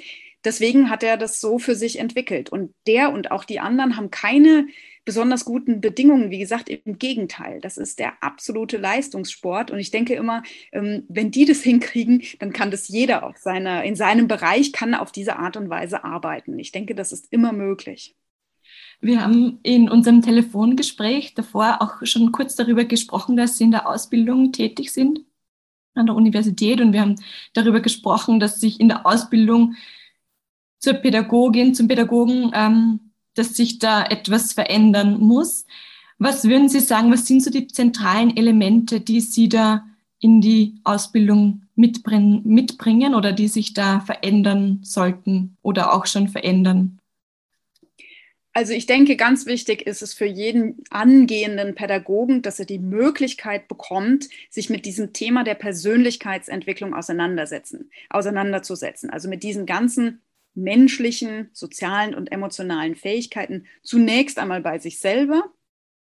Deswegen 0.43 0.89
hat 0.89 1.03
er 1.03 1.15
das 1.15 1.39
so 1.39 1.59
für 1.59 1.75
sich 1.75 1.99
entwickelt. 1.99 2.49
Und 2.49 2.73
der 2.87 3.13
und 3.13 3.29
auch 3.29 3.45
die 3.45 3.59
anderen 3.59 3.95
haben 3.95 4.09
keine 4.09 4.67
besonders 5.09 5.43
guten 5.43 5.81
Bedingungen. 5.81 6.29
Wie 6.29 6.37
gesagt, 6.37 6.69
im 6.69 6.99
Gegenteil, 6.99 7.61
das 7.61 7.77
ist 7.77 7.97
der 7.97 8.21
absolute 8.21 8.77
Leistungssport. 8.77 9.71
Und 9.71 9.79
ich 9.79 9.89
denke 9.89 10.13
immer, 10.13 10.43
ähm, 10.71 11.03
wenn 11.09 11.31
die 11.31 11.45
das 11.45 11.61
hinkriegen, 11.63 12.21
dann 12.37 12.53
kann 12.53 12.69
das 12.69 12.89
jeder 12.89 13.23
auf 13.23 13.37
seiner, 13.37 13.83
in 13.83 13.95
seinem 13.95 14.27
Bereich 14.27 14.71
kann 14.71 14.93
auf 14.93 15.11
diese 15.11 15.37
Art 15.37 15.57
und 15.57 15.67
Weise 15.67 16.03
arbeiten. 16.03 16.59
Ich 16.59 16.71
denke, 16.71 16.93
das 16.93 17.11
ist 17.11 17.33
immer 17.33 17.53
möglich. 17.53 18.15
Wir 19.01 19.23
haben 19.23 19.57
in 19.63 19.89
unserem 19.89 20.21
Telefongespräch 20.21 21.33
davor 21.33 21.77
auch 21.81 22.05
schon 22.05 22.31
kurz 22.31 22.55
darüber 22.55 22.85
gesprochen, 22.85 23.35
dass 23.35 23.57
Sie 23.57 23.63
in 23.63 23.71
der 23.71 23.89
Ausbildung 23.89 24.51
tätig 24.51 24.91
sind 24.91 25.21
an 25.95 26.05
der 26.05 26.15
Universität 26.15 26.81
und 26.81 26.93
wir 26.93 27.01
haben 27.01 27.15
darüber 27.53 27.79
gesprochen, 27.79 28.39
dass 28.39 28.59
sich 28.59 28.79
in 28.79 28.89
der 28.89 29.07
Ausbildung 29.07 29.73
zur 30.77 30.93
Pädagogin, 30.93 31.73
zum 31.73 31.87
Pädagogen 31.87 32.51
ähm, 32.53 33.08
dass 33.39 33.55
sich 33.55 33.79
da 33.79 34.03
etwas 34.05 34.53
verändern 34.53 35.19
muss. 35.19 35.65
Was 36.19 36.43
würden 36.43 36.69
Sie 36.69 36.81
sagen, 36.81 37.11
was 37.11 37.25
sind 37.25 37.41
so 37.41 37.49
die 37.49 37.67
zentralen 37.67 38.35
Elemente, 38.35 38.99
die 38.99 39.21
Sie 39.21 39.49
da 39.49 39.85
in 40.19 40.41
die 40.41 40.75
Ausbildung 40.83 41.63
mitbringen, 41.75 43.15
oder 43.15 43.31
die 43.31 43.47
sich 43.47 43.73
da 43.73 44.01
verändern 44.01 44.81
sollten 44.83 45.55
oder 45.61 45.93
auch 45.93 46.05
schon 46.05 46.27
verändern? 46.27 46.99
Also 48.51 48.73
ich 48.73 48.87
denke, 48.87 49.15
ganz 49.15 49.45
wichtig 49.45 49.83
ist 49.83 50.01
es 50.01 50.13
für 50.13 50.25
jeden 50.25 50.83
angehenden 50.89 51.75
Pädagogen, 51.75 52.41
dass 52.41 52.59
er 52.59 52.65
die 52.65 52.79
Möglichkeit 52.79 53.69
bekommt, 53.69 54.27
sich 54.49 54.69
mit 54.69 54.85
diesem 54.85 55.13
Thema 55.13 55.45
der 55.45 55.53
Persönlichkeitsentwicklung 55.53 56.93
auseinandersetzen, 56.93 57.89
auseinanderzusetzen. 58.09 59.09
Also 59.09 59.29
mit 59.29 59.43
diesen 59.43 59.65
ganzen 59.65 60.19
menschlichen, 60.63 61.49
sozialen 61.53 62.15
und 62.15 62.31
emotionalen 62.31 62.95
Fähigkeiten 62.95 63.65
zunächst 63.83 64.37
einmal 64.37 64.61
bei 64.61 64.79
sich 64.79 64.99
selber 64.99 65.51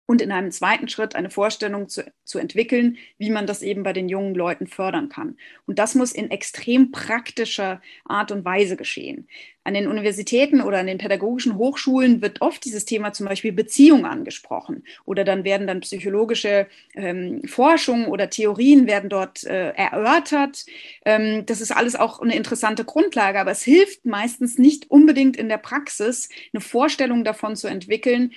und 0.05 0.21
in 0.21 0.31
einem 0.31 0.51
zweiten 0.51 0.89
Schritt 0.89 1.15
eine 1.15 1.29
Vorstellung 1.29 1.87
zu, 1.87 2.03
zu 2.25 2.37
entwickeln, 2.37 2.97
wie 3.17 3.29
man 3.29 3.47
das 3.47 3.61
eben 3.61 3.83
bei 3.83 3.93
den 3.93 4.09
jungen 4.09 4.35
Leuten 4.35 4.67
fördern 4.67 5.07
kann. 5.09 5.37
Und 5.65 5.79
das 5.79 5.95
muss 5.95 6.11
in 6.11 6.29
extrem 6.29 6.91
praktischer 6.91 7.81
Art 8.05 8.31
und 8.31 8.43
Weise 8.43 8.75
geschehen. 8.75 9.27
An 9.63 9.75
den 9.75 9.87
Universitäten 9.87 10.59
oder 10.59 10.79
an 10.79 10.87
den 10.87 10.97
pädagogischen 10.97 11.55
Hochschulen 11.55 12.21
wird 12.21 12.41
oft 12.41 12.65
dieses 12.65 12.83
Thema 12.83 13.13
zum 13.13 13.27
Beispiel 13.27 13.53
Beziehung 13.53 14.05
angesprochen 14.05 14.83
oder 15.05 15.23
dann 15.23 15.45
werden 15.45 15.67
dann 15.67 15.79
psychologische 15.79 16.67
ähm, 16.95 17.41
Forschungen 17.45 18.07
oder 18.07 18.29
Theorien 18.29 18.87
werden 18.87 19.09
dort 19.09 19.45
äh, 19.45 19.69
erörtert. 19.69 20.65
Ähm, 21.05 21.45
das 21.45 21.61
ist 21.61 21.71
alles 21.71 21.95
auch 21.95 22.19
eine 22.19 22.35
interessante 22.35 22.83
Grundlage, 22.83 23.39
aber 23.39 23.51
es 23.51 23.63
hilft 23.63 24.05
meistens 24.05 24.57
nicht 24.57 24.91
unbedingt 24.91 25.37
in 25.37 25.47
der 25.47 25.59
Praxis, 25.59 26.27
eine 26.53 26.59
Vorstellung 26.59 27.23
davon 27.23 27.55
zu 27.55 27.67
entwickeln, 27.67 28.33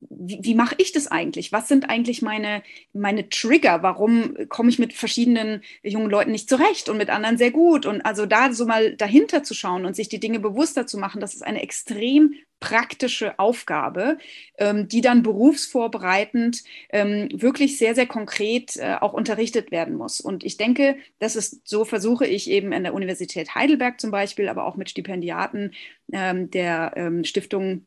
wie, 0.00 0.38
wie 0.42 0.54
mache 0.54 0.74
ich 0.78 0.92
das 0.92 1.06
eigentlich? 1.06 1.52
Was 1.52 1.68
sind 1.68 1.90
eigentlich 1.90 2.22
meine, 2.22 2.62
meine 2.92 3.28
Trigger? 3.28 3.82
Warum 3.82 4.34
komme 4.48 4.70
ich 4.70 4.78
mit 4.78 4.92
verschiedenen 4.92 5.62
jungen 5.82 6.10
Leuten 6.10 6.32
nicht 6.32 6.48
zurecht 6.48 6.88
und 6.88 6.96
mit 6.96 7.10
anderen 7.10 7.38
sehr 7.38 7.50
gut? 7.50 7.86
Und 7.86 8.00
also 8.02 8.26
da 8.26 8.52
so 8.52 8.66
mal 8.66 8.96
dahinter 8.96 9.42
zu 9.42 9.54
schauen 9.54 9.84
und 9.84 9.94
sich 9.94 10.08
die 10.08 10.20
Dinge 10.20 10.40
bewusster 10.40 10.86
zu 10.86 10.98
machen, 10.98 11.20
das 11.20 11.34
ist 11.34 11.42
eine 11.42 11.62
extrem 11.62 12.34
praktische 12.60 13.38
Aufgabe, 13.38 14.18
ähm, 14.58 14.86
die 14.86 15.00
dann 15.00 15.22
berufsvorbereitend 15.22 16.62
ähm, 16.90 17.28
wirklich 17.32 17.78
sehr, 17.78 17.94
sehr 17.94 18.06
konkret 18.06 18.76
äh, 18.76 18.96
auch 19.00 19.14
unterrichtet 19.14 19.70
werden 19.70 19.96
muss. 19.96 20.20
Und 20.20 20.44
ich 20.44 20.58
denke, 20.58 20.96
das 21.18 21.36
ist, 21.36 21.66
so 21.66 21.86
versuche 21.86 22.26
ich 22.26 22.50
eben 22.50 22.72
an 22.74 22.84
der 22.84 22.94
Universität 22.94 23.54
Heidelberg 23.54 23.98
zum 23.98 24.10
Beispiel, 24.10 24.48
aber 24.48 24.66
auch 24.66 24.76
mit 24.76 24.90
Stipendiaten 24.90 25.72
ähm, 26.12 26.50
der 26.50 26.92
ähm, 26.96 27.24
Stiftung 27.24 27.86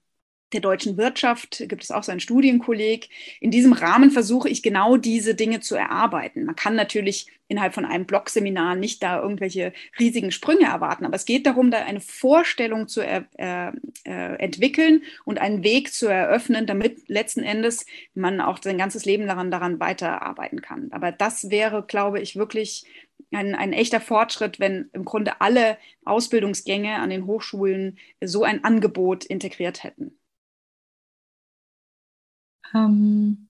der 0.54 0.62
deutschen 0.62 0.98
Wirtschaft 0.98 1.64
gibt 1.68 1.84
es 1.84 1.92
auch 1.92 2.04
so 2.04 2.12
einen 2.12 2.20
Studienkolleg. 2.22 3.10
In 3.40 3.52
diesem 3.52 3.74
Rahmen 3.74 4.12
versuche 4.12 4.50
ich 4.50 4.64
genau 4.64 4.98
diese 4.98 5.36
Dinge 5.36 5.60
zu 5.60 5.76
erarbeiten. 5.76 6.46
Man 6.46 6.56
kann 6.56 6.76
natürlich 6.76 7.28
innerhalb 7.48 7.74
von 7.74 7.86
einem 7.86 8.06
Blogseminar 8.06 8.76
nicht 8.76 9.04
da 9.04 9.22
irgendwelche 9.22 9.74
riesigen 10.00 10.32
Sprünge 10.32 10.66
erwarten, 10.66 11.06
aber 11.06 11.16
es 11.16 11.26
geht 11.26 11.46
darum, 11.46 11.72
da 11.72 11.80
eine 11.80 12.00
Vorstellung 12.00 12.88
zu 12.88 13.02
äh, 13.02 13.24
äh, 13.38 13.72
entwickeln 14.40 15.04
und 15.26 15.40
einen 15.40 15.64
Weg 15.64 15.94
zu 15.94 16.08
eröffnen, 16.08 16.66
damit 16.66 17.10
letzten 17.10 17.44
Endes 17.44 17.86
man 18.16 18.42
auch 18.42 18.60
sein 18.62 18.78
ganzes 18.78 19.06
Leben 19.06 19.28
daran, 19.28 19.52
daran 19.52 19.80
weiterarbeiten 19.80 20.62
kann. 20.62 20.90
Aber 20.92 21.12
das 21.12 21.50
wäre, 21.50 21.84
glaube 21.84 22.22
ich, 22.22 22.36
wirklich 22.36 22.86
ein, 23.32 23.56
ein 23.56 23.74
echter 23.74 24.02
Fortschritt, 24.02 24.60
wenn 24.60 24.90
im 24.94 25.06
Grunde 25.06 25.42
alle 25.42 25.78
Ausbildungsgänge 26.06 26.96
an 26.96 27.10
den 27.10 27.26
Hochschulen 27.26 27.98
so 28.24 28.44
ein 28.44 28.64
Angebot 28.64 29.26
integriert 29.26 29.84
hätten. 29.84 30.18
Ähm, 32.74 33.50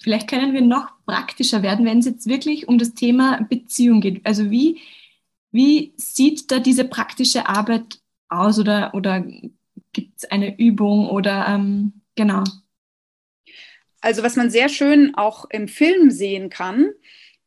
vielleicht 0.00 0.28
können 0.28 0.52
wir 0.52 0.62
noch 0.62 0.92
praktischer 1.06 1.62
werden, 1.62 1.86
wenn 1.86 1.98
es 1.98 2.06
jetzt 2.06 2.26
wirklich 2.26 2.68
um 2.68 2.78
das 2.78 2.94
Thema 2.94 3.46
Beziehung 3.48 4.00
geht. 4.00 4.24
Also 4.24 4.50
wie, 4.50 4.80
wie 5.50 5.92
sieht 5.96 6.50
da 6.50 6.58
diese 6.58 6.84
praktische 6.84 7.48
Arbeit 7.48 8.00
aus 8.28 8.58
oder, 8.58 8.94
oder 8.94 9.24
gibt 9.92 10.18
es 10.18 10.30
eine 10.30 10.58
Übung 10.58 11.08
oder 11.08 11.46
ähm, 11.48 12.02
genau? 12.14 12.44
Also 14.00 14.22
was 14.22 14.36
man 14.36 14.50
sehr 14.50 14.68
schön 14.68 15.14
auch 15.14 15.44
im 15.50 15.68
Film 15.68 16.10
sehen 16.10 16.50
kann, 16.50 16.90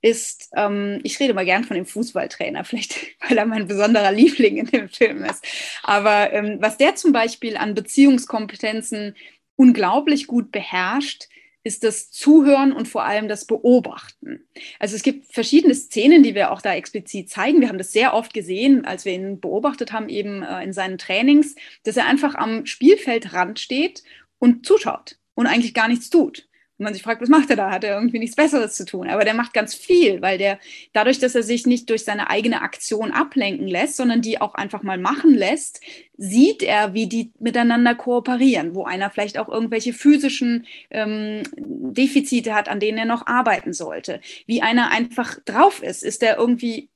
ist, 0.01 0.51
ähm, 0.55 0.99
ich 1.03 1.19
rede 1.19 1.33
mal 1.33 1.45
gern 1.45 1.63
von 1.63 1.75
dem 1.75 1.85
Fußballtrainer, 1.85 2.63
vielleicht 2.65 2.95
weil 3.27 3.37
er 3.37 3.45
mein 3.45 3.67
besonderer 3.67 4.11
Liebling 4.11 4.57
in 4.57 4.67
dem 4.67 4.89
Film 4.89 5.23
ist. 5.25 5.43
Aber 5.83 6.31
ähm, 6.31 6.57
was 6.61 6.77
der 6.77 6.95
zum 6.95 7.11
Beispiel 7.11 7.57
an 7.57 7.73
Beziehungskompetenzen 7.73 9.15
unglaublich 9.55 10.27
gut 10.27 10.51
beherrscht, 10.51 11.27
ist 11.65 11.83
das 11.83 12.11
Zuhören 12.11 12.71
und 12.71 12.87
vor 12.87 13.05
allem 13.05 13.27
das 13.27 13.45
Beobachten. 13.45 14.47
Also 14.79 14.95
es 14.95 15.01
gibt 15.01 15.33
verschiedene 15.33 15.73
Szenen, 15.73 16.21
die 16.21 16.35
wir 16.35 16.51
auch 16.51 16.61
da 16.61 16.75
explizit 16.75 17.29
zeigen. 17.29 17.59
Wir 17.59 17.69
haben 17.69 17.79
das 17.79 17.91
sehr 17.91 18.13
oft 18.13 18.35
gesehen, 18.35 18.85
als 18.85 19.03
wir 19.03 19.13
ihn 19.13 19.39
beobachtet 19.39 19.91
haben, 19.91 20.07
eben 20.07 20.43
äh, 20.43 20.63
in 20.63 20.73
seinen 20.73 20.99
Trainings, 20.99 21.55
dass 21.83 21.97
er 21.97 22.05
einfach 22.05 22.35
am 22.35 22.67
Spielfeldrand 22.67 23.59
steht 23.59 24.03
und 24.37 24.65
zuschaut 24.65 25.17
und 25.33 25.47
eigentlich 25.47 25.73
gar 25.73 25.87
nichts 25.87 26.11
tut. 26.11 26.47
Und 26.77 26.83
man 26.83 26.93
sich 26.93 27.03
fragt, 27.03 27.21
was 27.21 27.29
macht 27.29 27.49
er 27.49 27.55
da? 27.55 27.71
Hat 27.71 27.85
er 27.85 27.95
irgendwie 27.95 28.19
nichts 28.19 28.35
Besseres 28.35 28.75
zu 28.75 28.85
tun? 28.85 29.09
Aber 29.09 29.23
der 29.23 29.33
macht 29.33 29.53
ganz 29.53 29.73
viel, 29.73 30.21
weil 30.21 30.37
der 30.37 30.59
dadurch, 30.91 31.19
dass 31.19 31.33
er 31.33 31.43
sich 31.43 31.65
nicht 31.65 31.89
durch 31.89 32.03
seine 32.03 32.29
eigene 32.29 32.61
Aktion 32.61 33.11
ablenken 33.11 33.67
lässt, 33.67 33.95
sondern 33.95 34.21
die 34.21 34.41
auch 34.41 34.55
einfach 34.55 34.83
mal 34.83 34.97
machen 34.97 35.33
lässt, 35.33 35.79
sieht 36.17 36.63
er, 36.63 36.93
wie 36.93 37.07
die 37.07 37.31
miteinander 37.39 37.95
kooperieren, 37.95 38.75
wo 38.75 38.83
einer 38.83 39.09
vielleicht 39.09 39.37
auch 39.37 39.47
irgendwelche 39.47 39.93
physischen 39.93 40.65
ähm, 40.91 41.43
Defizite 41.55 42.53
hat, 42.53 42.67
an 42.67 42.81
denen 42.81 42.97
er 42.97 43.05
noch 43.05 43.25
arbeiten 43.25 43.71
sollte. 43.71 44.19
Wie 44.45 44.61
einer 44.61 44.91
einfach 44.91 45.39
drauf 45.45 45.81
ist. 45.81 46.03
Ist 46.03 46.23
er 46.23 46.37
irgendwie 46.37 46.89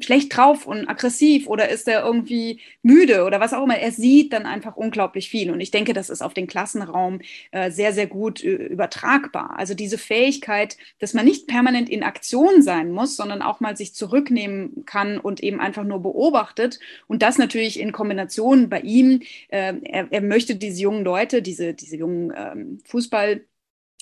schlecht 0.00 0.36
drauf 0.36 0.66
und 0.66 0.88
aggressiv 0.88 1.46
oder 1.46 1.68
ist 1.68 1.88
er 1.88 2.04
irgendwie 2.04 2.60
müde 2.82 3.24
oder 3.24 3.40
was 3.40 3.52
auch 3.52 3.64
immer. 3.64 3.78
Er 3.78 3.92
sieht 3.92 4.32
dann 4.32 4.46
einfach 4.46 4.76
unglaublich 4.76 5.28
viel. 5.28 5.50
Und 5.50 5.60
ich 5.60 5.70
denke, 5.70 5.92
das 5.92 6.10
ist 6.10 6.22
auf 6.22 6.34
den 6.34 6.46
Klassenraum 6.46 7.20
äh, 7.50 7.70
sehr, 7.70 7.92
sehr 7.92 8.06
gut 8.06 8.42
äh, 8.42 8.50
übertragbar. 8.50 9.58
Also 9.58 9.74
diese 9.74 9.98
Fähigkeit, 9.98 10.76
dass 10.98 11.14
man 11.14 11.24
nicht 11.24 11.46
permanent 11.46 11.88
in 11.88 12.02
Aktion 12.02 12.62
sein 12.62 12.90
muss, 12.92 13.16
sondern 13.16 13.42
auch 13.42 13.60
mal 13.60 13.76
sich 13.76 13.94
zurücknehmen 13.94 14.84
kann 14.84 15.18
und 15.18 15.42
eben 15.42 15.60
einfach 15.60 15.84
nur 15.84 16.00
beobachtet. 16.00 16.78
Und 17.06 17.22
das 17.22 17.38
natürlich 17.38 17.80
in 17.80 17.92
Kombination 17.92 18.68
bei 18.68 18.80
ihm. 18.80 19.22
Äh, 19.48 19.74
er, 19.82 20.08
er, 20.10 20.20
möchte 20.20 20.56
diese 20.56 20.82
jungen 20.82 21.04
Leute, 21.04 21.42
diese, 21.42 21.74
diese 21.74 21.96
jungen 21.96 22.32
ähm, 22.36 22.78
Fußball- 22.88 23.40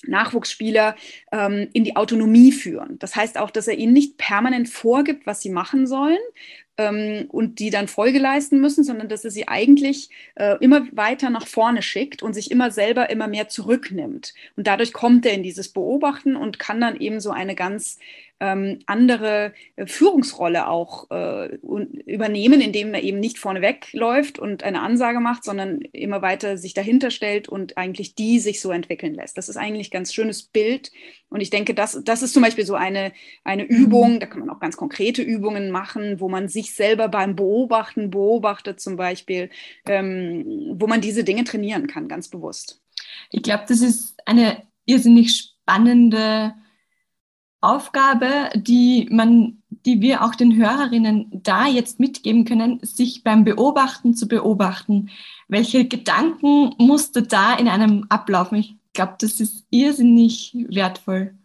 Nachwuchsspieler 0.05 0.95
ähm, 1.31 1.69
in 1.73 1.83
die 1.83 1.95
Autonomie 1.95 2.51
führen. 2.51 2.97
Das 2.99 3.15
heißt 3.15 3.37
auch, 3.37 3.51
dass 3.51 3.67
er 3.67 3.77
ihnen 3.77 3.93
nicht 3.93 4.17
permanent 4.17 4.69
vorgibt, 4.69 5.25
was 5.25 5.41
sie 5.41 5.49
machen 5.49 5.87
sollen 5.87 6.19
ähm, 6.79 7.25
und 7.27 7.59
die 7.59 7.69
dann 7.69 7.89
Folge 7.89 8.19
leisten 8.19 8.61
müssen, 8.61 8.85
sondern 8.85 9.09
dass 9.09 9.25
er 9.25 9.31
sie 9.31 9.49
eigentlich 9.49 10.09
äh, 10.35 10.55
immer 10.61 10.87
weiter 10.93 11.29
nach 11.29 11.45
vorne 11.45 11.81
schickt 11.81 12.23
und 12.23 12.33
sich 12.33 12.51
immer 12.51 12.71
selber 12.71 13.09
immer 13.09 13.27
mehr 13.27 13.49
zurücknimmt. 13.49 14.33
Und 14.55 14.65
dadurch 14.65 14.93
kommt 14.93 15.25
er 15.25 15.33
in 15.33 15.43
dieses 15.43 15.73
Beobachten 15.73 16.37
und 16.37 16.57
kann 16.57 16.79
dann 16.79 16.99
eben 16.99 17.19
so 17.19 17.31
eine 17.31 17.53
ganz 17.53 17.99
ähm, 18.39 18.79
andere 18.85 19.53
äh, 19.75 19.85
Führungsrolle 19.85 20.67
auch 20.67 21.09
äh, 21.11 21.55
übernehmen, 22.05 22.61
indem 22.61 22.93
er 22.93 23.03
eben 23.03 23.19
nicht 23.19 23.37
vorneweg 23.37 23.91
läuft 23.91 24.39
und 24.39 24.63
eine 24.63 24.81
Ansage 24.81 25.19
macht, 25.19 25.43
sondern 25.43 25.81
immer 25.91 26.21
weiter 26.21 26.57
sich 26.57 26.73
dahinter 26.73 27.11
stellt 27.11 27.49
und 27.49 27.77
eigentlich 27.77 28.15
die 28.15 28.39
sich 28.39 28.61
so 28.61 28.71
entwickeln 28.71 29.13
lässt. 29.13 29.37
Das 29.37 29.49
ist 29.49 29.57
eigentlich 29.57 29.89
ein 29.89 29.97
ganz 29.97 30.13
schönes 30.13 30.43
Bild. 30.43 30.91
Und 31.29 31.41
ich 31.41 31.49
denke, 31.49 31.73
das, 31.73 31.99
das 32.03 32.23
ist 32.23 32.33
zum 32.33 32.41
Beispiel 32.41 32.65
so 32.65 32.75
eine, 32.75 33.11
eine 33.43 33.63
mhm. 33.63 33.69
Übung, 33.69 34.19
da 34.19 34.25
kann 34.25 34.39
man 34.39 34.49
auch 34.49 34.59
ganz 34.59 34.77
konkrete 34.77 35.21
Übungen 35.21 35.69
machen, 35.69 36.19
wo 36.19 36.29
man 36.29 36.47
sich 36.47 36.68
selber 36.73 37.07
beim 37.07 37.35
Beobachten 37.35 38.09
beobachtet 38.09 38.79
zum 38.79 38.95
Beispiel, 38.95 39.49
ähm, 39.85 40.75
wo 40.75 40.87
man 40.87 41.01
diese 41.01 41.23
Dinge 41.23 41.43
trainieren 41.43 41.87
kann, 41.87 42.07
ganz 42.07 42.29
bewusst. 42.29 42.81
Ich 43.31 43.43
glaube, 43.43 43.65
das 43.67 43.81
ist 43.81 44.17
eine 44.25 44.63
irrsinnig 44.85 45.35
spannende 45.35 46.53
Aufgabe, 47.61 48.49
die 48.55 49.07
man, 49.11 49.61
die 49.69 50.01
wir 50.01 50.23
auch 50.23 50.35
den 50.35 50.55
Hörerinnen 50.55 51.27
da 51.31 51.67
jetzt 51.67 51.99
mitgeben 51.99 52.45
können, 52.45 52.79
sich 52.81 53.23
beim 53.23 53.43
Beobachten 53.43 54.13
zu 54.13 54.27
beobachten. 54.27 55.09
Welche 55.47 55.85
Gedanken 55.85 56.73
musste 56.77 57.23
da 57.23 57.55
in 57.55 57.67
einem 57.67 58.05
ablaufen? 58.09 58.57
Ich 58.57 58.75
glaube, 58.93 59.15
das 59.19 59.39
ist 59.39 59.65
irrsinnig 59.69 60.55
wertvoll. 60.69 61.38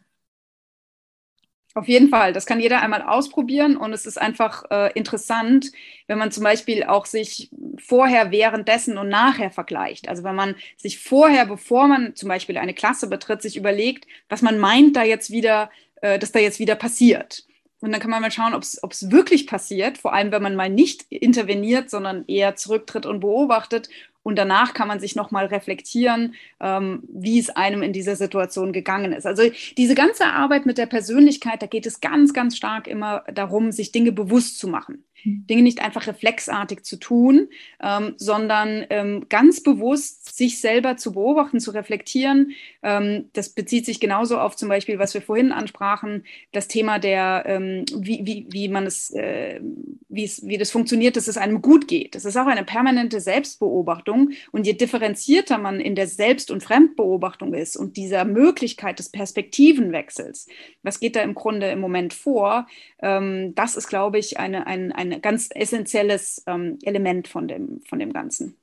Auf 1.77 1.89
jeden 1.89 2.09
Fall, 2.09 2.33
das 2.33 2.47
kann 2.47 2.61
jeder 2.61 2.83
einmal 2.83 3.03
ausprobieren 3.03 3.77
und 3.77 3.93
es 3.93 4.07
ist 4.07 4.17
einfach 4.17 4.65
äh, 4.71 4.93
interessant, 4.93 5.73
wenn 6.07 6.19
man 6.19 6.31
zum 6.31 6.45
Beispiel 6.45 6.85
auch 6.85 7.05
sich 7.05 7.51
vorher, 7.79 8.31
währenddessen 8.31 8.97
und 8.97 9.09
nachher 9.09 9.51
vergleicht. 9.51 10.09
Also 10.09 10.23
wenn 10.23 10.37
man 10.37 10.55
sich 10.77 11.01
vorher, 11.01 11.47
bevor 11.47 11.89
man 11.89 12.15
zum 12.15 12.29
Beispiel 12.29 12.59
eine 12.59 12.75
Klasse 12.75 13.09
betritt, 13.09 13.43
sich 13.43 13.57
überlegt, 13.57 14.07
was 14.29 14.41
man 14.41 14.59
meint, 14.59 14.95
da 14.95 15.03
jetzt 15.03 15.33
wieder 15.33 15.69
äh, 16.05 16.19
dass 16.19 16.33
da 16.33 16.39
jetzt 16.39 16.59
wieder 16.59 16.75
passiert. 16.75 17.47
Und 17.81 17.91
dann 17.91 18.01
kann 18.01 18.11
man 18.11 18.21
mal 18.21 18.31
schauen, 18.31 18.55
ob 18.55 18.63
es 18.63 19.11
wirklich 19.11 19.47
passiert, 19.47 19.97
vor 19.97 20.13
allem 20.13 20.33
wenn 20.33 20.43
man 20.43 20.55
mal 20.55 20.69
nicht 20.69 21.05
interveniert, 21.11 21.89
sondern 21.89 22.25
eher 22.27 22.57
zurücktritt 22.57 23.07
und 23.07 23.21
beobachtet. 23.21 23.89
Und 24.25 24.37
danach 24.37 24.75
kann 24.75 24.89
man 24.89 24.99
sich 24.99 25.15
nochmal 25.15 25.47
reflektieren, 25.47 26.35
ähm, 26.59 27.03
wie 27.09 27.39
es 27.39 27.51
einem 27.51 27.83
in 27.83 27.93
dieser 27.93 28.17
Situation 28.17 28.73
gegangen 28.73 29.13
ist. 29.13 29.27
Also 29.27 29.43
diese 29.77 29.95
ganze 29.95 30.27
Arbeit 30.27 30.67
mit 30.67 30.79
der 30.79 30.87
Persönlichkeit, 30.87 31.63
da 31.63 31.67
geht 31.67 31.87
es 31.87 32.01
ganz, 32.01 32.33
ganz 32.33 32.57
stark 32.57 32.89
immer 32.89 33.23
darum, 33.33 33.71
sich 33.71 33.93
Dinge 33.93 34.13
bewusst 34.13 34.59
zu 34.59 34.67
machen. 34.67 35.05
Dinge 35.25 35.63
nicht 35.63 35.81
einfach 35.81 36.07
reflexartig 36.07 36.85
zu 36.85 36.97
tun, 36.97 37.49
ähm, 37.83 38.15
sondern 38.17 38.85
ähm, 38.91 39.27
ganz 39.29 39.63
bewusst 39.63 40.37
sich 40.37 40.61
selber 40.61 40.97
zu 40.97 41.13
beobachten, 41.13 41.61
zu 41.61 41.71
reflektieren. 41.71 42.53
Ähm, 42.83 43.31
das 43.33 43.49
bezieht 43.49 43.87
sich 43.87 44.01
genauso 44.01 44.39
auf 44.39 44.57
zum 44.57 44.69
Beispiel, 44.69 44.99
was 44.99 45.15
wir 45.15 45.23
vorhin 45.23 45.53
ansprachen, 45.53 46.25
das 46.53 46.69
Thema 46.69 46.99
der, 46.99 47.45
ähm, 47.47 47.85
wie, 47.97 48.21
wie, 48.25 48.47
wie 48.51 48.69
man 48.69 48.87
es, 48.87 49.11
äh, 49.11 49.61
wie 50.09 50.25
es, 50.25 50.47
wie 50.47 50.59
das 50.59 50.71
funktioniert, 50.71 51.17
dass 51.17 51.29
es 51.29 51.37
einem 51.37 51.63
gut 51.63 51.89
geht. 51.89 52.15
Das 52.15 52.25
ist 52.25 52.37
auch 52.37 52.47
eine 52.47 52.65
permanente 52.65 53.21
Selbstbeobachtung. 53.21 54.31
Und 54.53 54.67
je 54.67 54.75
differenzierter 54.75 55.59
man 55.59 55.81
in 55.81 55.95
der 55.95 56.07
Selbst- 56.07 56.51
und 56.51 56.63
Fremdbeobachtung 56.63 57.55
ist 57.55 57.77
und 57.77 57.97
dieser 57.97 58.25
Möglichkeit 58.25 58.99
des 58.99 59.09
Perspektivenwechsels, 59.09 60.49
was 60.83 61.01
geht 61.01 61.17
da 61.17 61.23
im 61.23 61.35
Grunde 61.35 61.71
im 61.71 61.81
Moment 61.81 62.13
vor, 62.13 62.67
ähm, 63.01 63.55
das 63.55 63.77
ist, 63.77 63.89
glaube 63.89 64.19
ich, 64.19 64.39
eine, 64.39 64.67
eine, 64.67 64.95
eine 64.97 65.14
ein 65.15 65.23
ganz 65.23 65.49
essentielles 65.55 66.43
ähm, 66.47 66.79
Element 66.83 67.29
von 67.29 67.49
dem, 67.49 67.81
von 67.89 67.99
dem 67.99 68.13
Ganzen. 68.13 68.57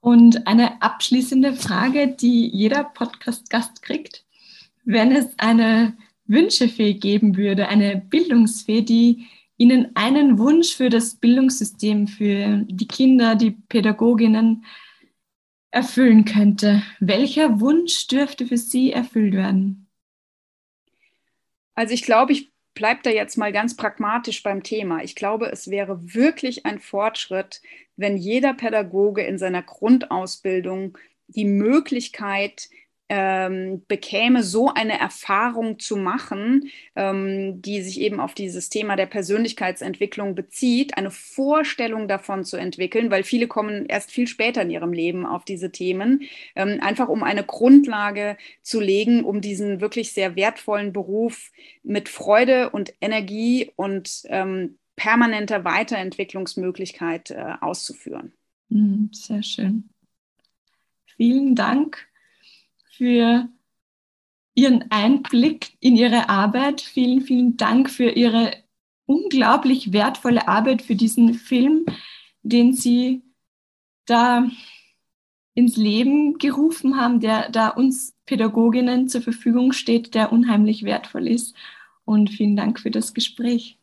Und 0.00 0.46
eine 0.46 0.80
abschließende 0.80 1.54
Frage, 1.54 2.08
die 2.08 2.48
jeder 2.48 2.84
Podcast-Gast 2.84 3.82
kriegt. 3.82 4.24
Wenn 4.84 5.12
es 5.12 5.38
eine 5.38 5.96
Wünschefee 6.24 6.94
geben 6.94 7.36
würde, 7.36 7.68
eine 7.68 7.96
Bildungsfee, 7.96 8.82
die 8.82 9.26
Ihnen 9.58 9.94
einen 9.94 10.38
Wunsch 10.38 10.74
für 10.74 10.88
das 10.88 11.16
Bildungssystem, 11.16 12.08
für 12.08 12.64
die 12.66 12.88
Kinder, 12.88 13.34
die 13.34 13.50
Pädagoginnen 13.50 14.64
erfüllen 15.70 16.24
könnte, 16.24 16.82
welcher 16.98 17.60
Wunsch 17.60 18.06
dürfte 18.06 18.46
für 18.46 18.56
Sie 18.56 18.90
erfüllt 18.90 19.34
werden? 19.34 19.86
Also 21.74 21.92
ich 21.92 22.02
glaube, 22.02 22.32
ich 22.32 22.49
bleibe 22.74 23.00
da 23.02 23.10
jetzt 23.10 23.36
mal 23.36 23.52
ganz 23.52 23.76
pragmatisch 23.76 24.42
beim 24.42 24.62
Thema. 24.62 25.02
Ich 25.02 25.14
glaube, 25.14 25.50
es 25.50 25.70
wäre 25.70 26.14
wirklich 26.14 26.66
ein 26.66 26.78
Fortschritt, 26.78 27.60
wenn 27.96 28.16
jeder 28.16 28.54
Pädagoge 28.54 29.22
in 29.22 29.38
seiner 29.38 29.62
Grundausbildung 29.62 30.96
die 31.28 31.44
Möglichkeit 31.44 32.68
ähm, 33.10 33.82
bekäme, 33.88 34.44
so 34.44 34.72
eine 34.72 34.98
Erfahrung 34.98 35.80
zu 35.80 35.96
machen, 35.96 36.70
ähm, 36.94 37.60
die 37.60 37.82
sich 37.82 38.00
eben 38.00 38.20
auf 38.20 38.34
dieses 38.34 38.68
Thema 38.68 38.94
der 38.94 39.06
Persönlichkeitsentwicklung 39.06 40.36
bezieht, 40.36 40.96
eine 40.96 41.10
Vorstellung 41.10 42.06
davon 42.06 42.44
zu 42.44 42.56
entwickeln, 42.56 43.10
weil 43.10 43.24
viele 43.24 43.48
kommen 43.48 43.86
erst 43.86 44.12
viel 44.12 44.28
später 44.28 44.62
in 44.62 44.70
ihrem 44.70 44.92
Leben 44.92 45.26
auf 45.26 45.44
diese 45.44 45.72
Themen, 45.72 46.22
ähm, 46.54 46.78
einfach 46.80 47.08
um 47.08 47.24
eine 47.24 47.42
Grundlage 47.42 48.36
zu 48.62 48.78
legen, 48.78 49.24
um 49.24 49.40
diesen 49.40 49.80
wirklich 49.80 50.12
sehr 50.12 50.36
wertvollen 50.36 50.92
Beruf 50.92 51.50
mit 51.82 52.08
Freude 52.08 52.70
und 52.70 52.94
Energie 53.00 53.72
und 53.74 54.22
ähm, 54.26 54.78
permanenter 54.94 55.64
Weiterentwicklungsmöglichkeit 55.64 57.32
äh, 57.32 57.54
auszuführen. 57.60 58.34
Hm, 58.70 59.10
sehr 59.12 59.42
schön. 59.42 59.90
Vielen 61.16 61.56
Dank 61.56 62.09
für 63.00 63.48
Ihren 64.54 64.90
Einblick 64.90 65.72
in 65.80 65.96
Ihre 65.96 66.28
Arbeit. 66.28 66.82
Vielen, 66.82 67.22
vielen 67.22 67.56
Dank 67.56 67.88
für 67.88 68.10
Ihre 68.10 68.52
unglaublich 69.06 69.94
wertvolle 69.94 70.46
Arbeit, 70.46 70.82
für 70.82 70.96
diesen 70.96 71.32
Film, 71.32 71.86
den 72.42 72.74
Sie 72.74 73.22
da 74.04 74.50
ins 75.54 75.78
Leben 75.78 76.36
gerufen 76.36 77.00
haben, 77.00 77.20
der 77.20 77.48
da 77.48 77.68
uns 77.68 78.14
Pädagoginnen 78.26 79.08
zur 79.08 79.22
Verfügung 79.22 79.72
steht, 79.72 80.14
der 80.14 80.30
unheimlich 80.30 80.82
wertvoll 80.82 81.26
ist. 81.26 81.56
Und 82.04 82.28
vielen 82.28 82.54
Dank 82.54 82.80
für 82.80 82.90
das 82.90 83.14
Gespräch. 83.14 83.78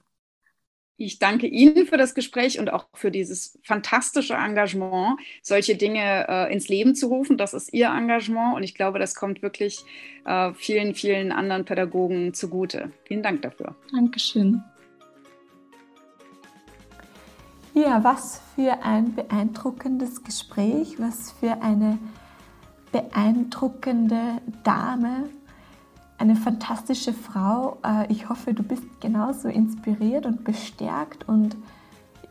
Ich 0.99 1.19
danke 1.19 1.45
Ihnen 1.45 1.85
für 1.85 1.97
das 1.97 2.15
Gespräch 2.15 2.59
und 2.59 2.73
auch 2.73 2.87
für 2.93 3.11
dieses 3.11 3.59
fantastische 3.61 4.33
Engagement, 4.33 5.19
solche 5.43 5.75
Dinge 5.75 6.25
äh, 6.27 6.51
ins 6.51 6.69
Leben 6.69 6.95
zu 6.95 7.07
rufen. 7.07 7.37
Das 7.37 7.53
ist 7.53 7.71
Ihr 7.71 7.89
Engagement 7.89 8.55
und 8.55 8.63
ich 8.63 8.73
glaube, 8.73 8.97
das 8.97 9.13
kommt 9.13 9.43
wirklich 9.43 9.85
äh, 10.25 10.53
vielen, 10.55 10.95
vielen 10.95 11.31
anderen 11.31 11.65
Pädagogen 11.65 12.33
zugute. 12.33 12.91
Vielen 13.03 13.21
Dank 13.21 13.43
dafür. 13.43 13.75
Dankeschön. 13.91 14.63
Ja, 17.75 18.03
was 18.03 18.41
für 18.55 18.83
ein 18.83 19.13
beeindruckendes 19.13 20.23
Gespräch, 20.23 20.95
was 20.97 21.31
für 21.39 21.61
eine 21.61 21.99
beeindruckende 22.91 24.41
Dame, 24.63 25.29
eine 26.17 26.35
fantastische 26.35 27.13
Frau. 27.13 27.77
Äh, 27.83 28.11
ich 28.11 28.29
hoffe, 28.29 28.53
du 28.53 28.63
bist 28.63 28.83
genauso 28.99 29.47
inspiriert 29.47 30.25
und 30.25 30.43
bestärkt 30.43 31.27
und 31.27 31.55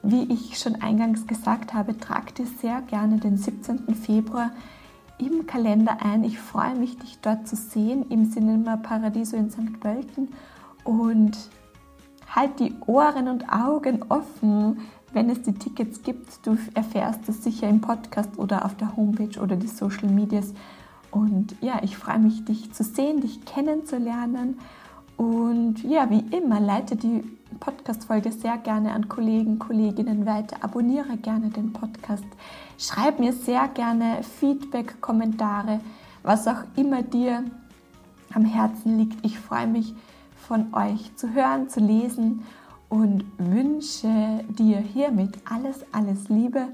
wie 0.02 0.32
ich 0.32 0.58
schon 0.58 0.76
eingangs 0.76 1.26
gesagt 1.26 1.74
habe, 1.74 1.98
trag 1.98 2.34
dir 2.34 2.46
sehr 2.46 2.80
gerne 2.82 3.18
den 3.18 3.36
17. 3.36 3.94
Februar 3.94 4.50
im 5.18 5.46
Kalender 5.46 5.98
ein. 6.02 6.22
Ich 6.24 6.38
freue 6.38 6.74
mich, 6.74 6.98
dich 6.98 7.18
dort 7.20 7.48
zu 7.48 7.56
sehen 7.56 8.06
im 8.10 8.30
Cinema 8.30 8.76
Paradiso 8.76 9.36
in 9.36 9.50
St. 9.50 9.80
Pölten 9.80 10.28
und 10.84 11.36
halt 12.28 12.60
die 12.60 12.74
Ohren 12.86 13.28
und 13.28 13.48
Augen 13.48 14.04
offen, 14.08 14.78
wenn 15.12 15.30
es 15.30 15.42
die 15.42 15.54
Tickets 15.54 16.02
gibt. 16.02 16.46
Du 16.46 16.58
erfährst 16.74 17.28
es 17.28 17.42
sicher 17.42 17.68
im 17.68 17.80
Podcast 17.80 18.38
oder 18.38 18.64
auf 18.64 18.76
der 18.76 18.96
Homepage 18.96 19.40
oder 19.40 19.56
die 19.56 19.68
Social 19.68 20.08
Medias. 20.08 20.52
Und 21.16 21.56
ja, 21.62 21.80
ich 21.82 21.96
freue 21.96 22.18
mich, 22.18 22.44
dich 22.44 22.74
zu 22.74 22.84
sehen, 22.84 23.22
dich 23.22 23.46
kennenzulernen. 23.46 24.58
Und 25.16 25.82
ja, 25.82 26.10
wie 26.10 26.26
immer, 26.36 26.60
leite 26.60 26.94
die 26.94 27.24
Podcast-Folge 27.58 28.30
sehr 28.32 28.58
gerne 28.58 28.92
an 28.92 29.08
Kollegen, 29.08 29.58
Kolleginnen 29.58 30.26
weiter. 30.26 30.58
Abonniere 30.60 31.16
gerne 31.16 31.48
den 31.48 31.72
Podcast. 31.72 32.26
Schreib 32.76 33.18
mir 33.18 33.32
sehr 33.32 33.66
gerne 33.68 34.22
Feedback, 34.40 35.00
Kommentare, 35.00 35.80
was 36.22 36.46
auch 36.46 36.64
immer 36.76 37.02
dir 37.02 37.44
am 38.34 38.44
Herzen 38.44 38.98
liegt. 38.98 39.24
Ich 39.24 39.38
freue 39.38 39.68
mich, 39.68 39.94
von 40.46 40.74
euch 40.74 41.16
zu 41.16 41.32
hören, 41.32 41.70
zu 41.70 41.80
lesen 41.80 42.44
und 42.90 43.24
wünsche 43.38 44.44
dir 44.50 44.80
hiermit 44.80 45.38
alles, 45.50 45.80
alles 45.92 46.28
Liebe. 46.28 46.68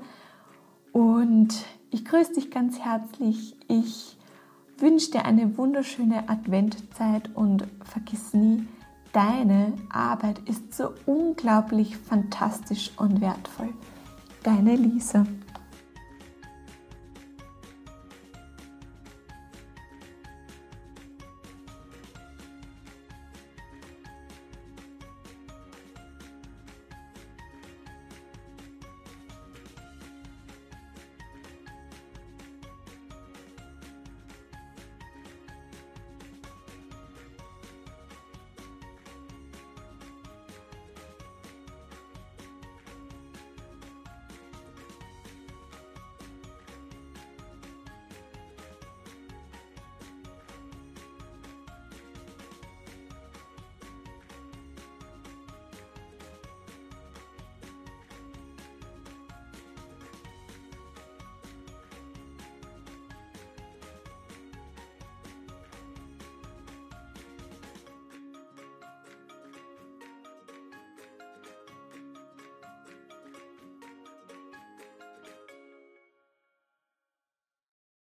Und 0.90 1.64
ich 1.92 2.04
grüße 2.04 2.32
dich 2.32 2.50
ganz 2.50 2.80
herzlich. 2.80 3.54
Ich 3.68 4.16
wünsche 4.82 5.12
dir 5.12 5.24
eine 5.24 5.56
wunderschöne 5.56 6.28
Adventzeit 6.28 7.30
und 7.34 7.66
vergiss 7.84 8.34
nie, 8.34 8.66
deine 9.12 9.74
Arbeit 9.88 10.40
ist 10.40 10.74
so 10.74 10.92
unglaublich 11.06 11.96
fantastisch 11.96 12.90
und 12.96 13.20
wertvoll. 13.20 13.68
Deine 14.42 14.74
Lisa. 14.74 15.24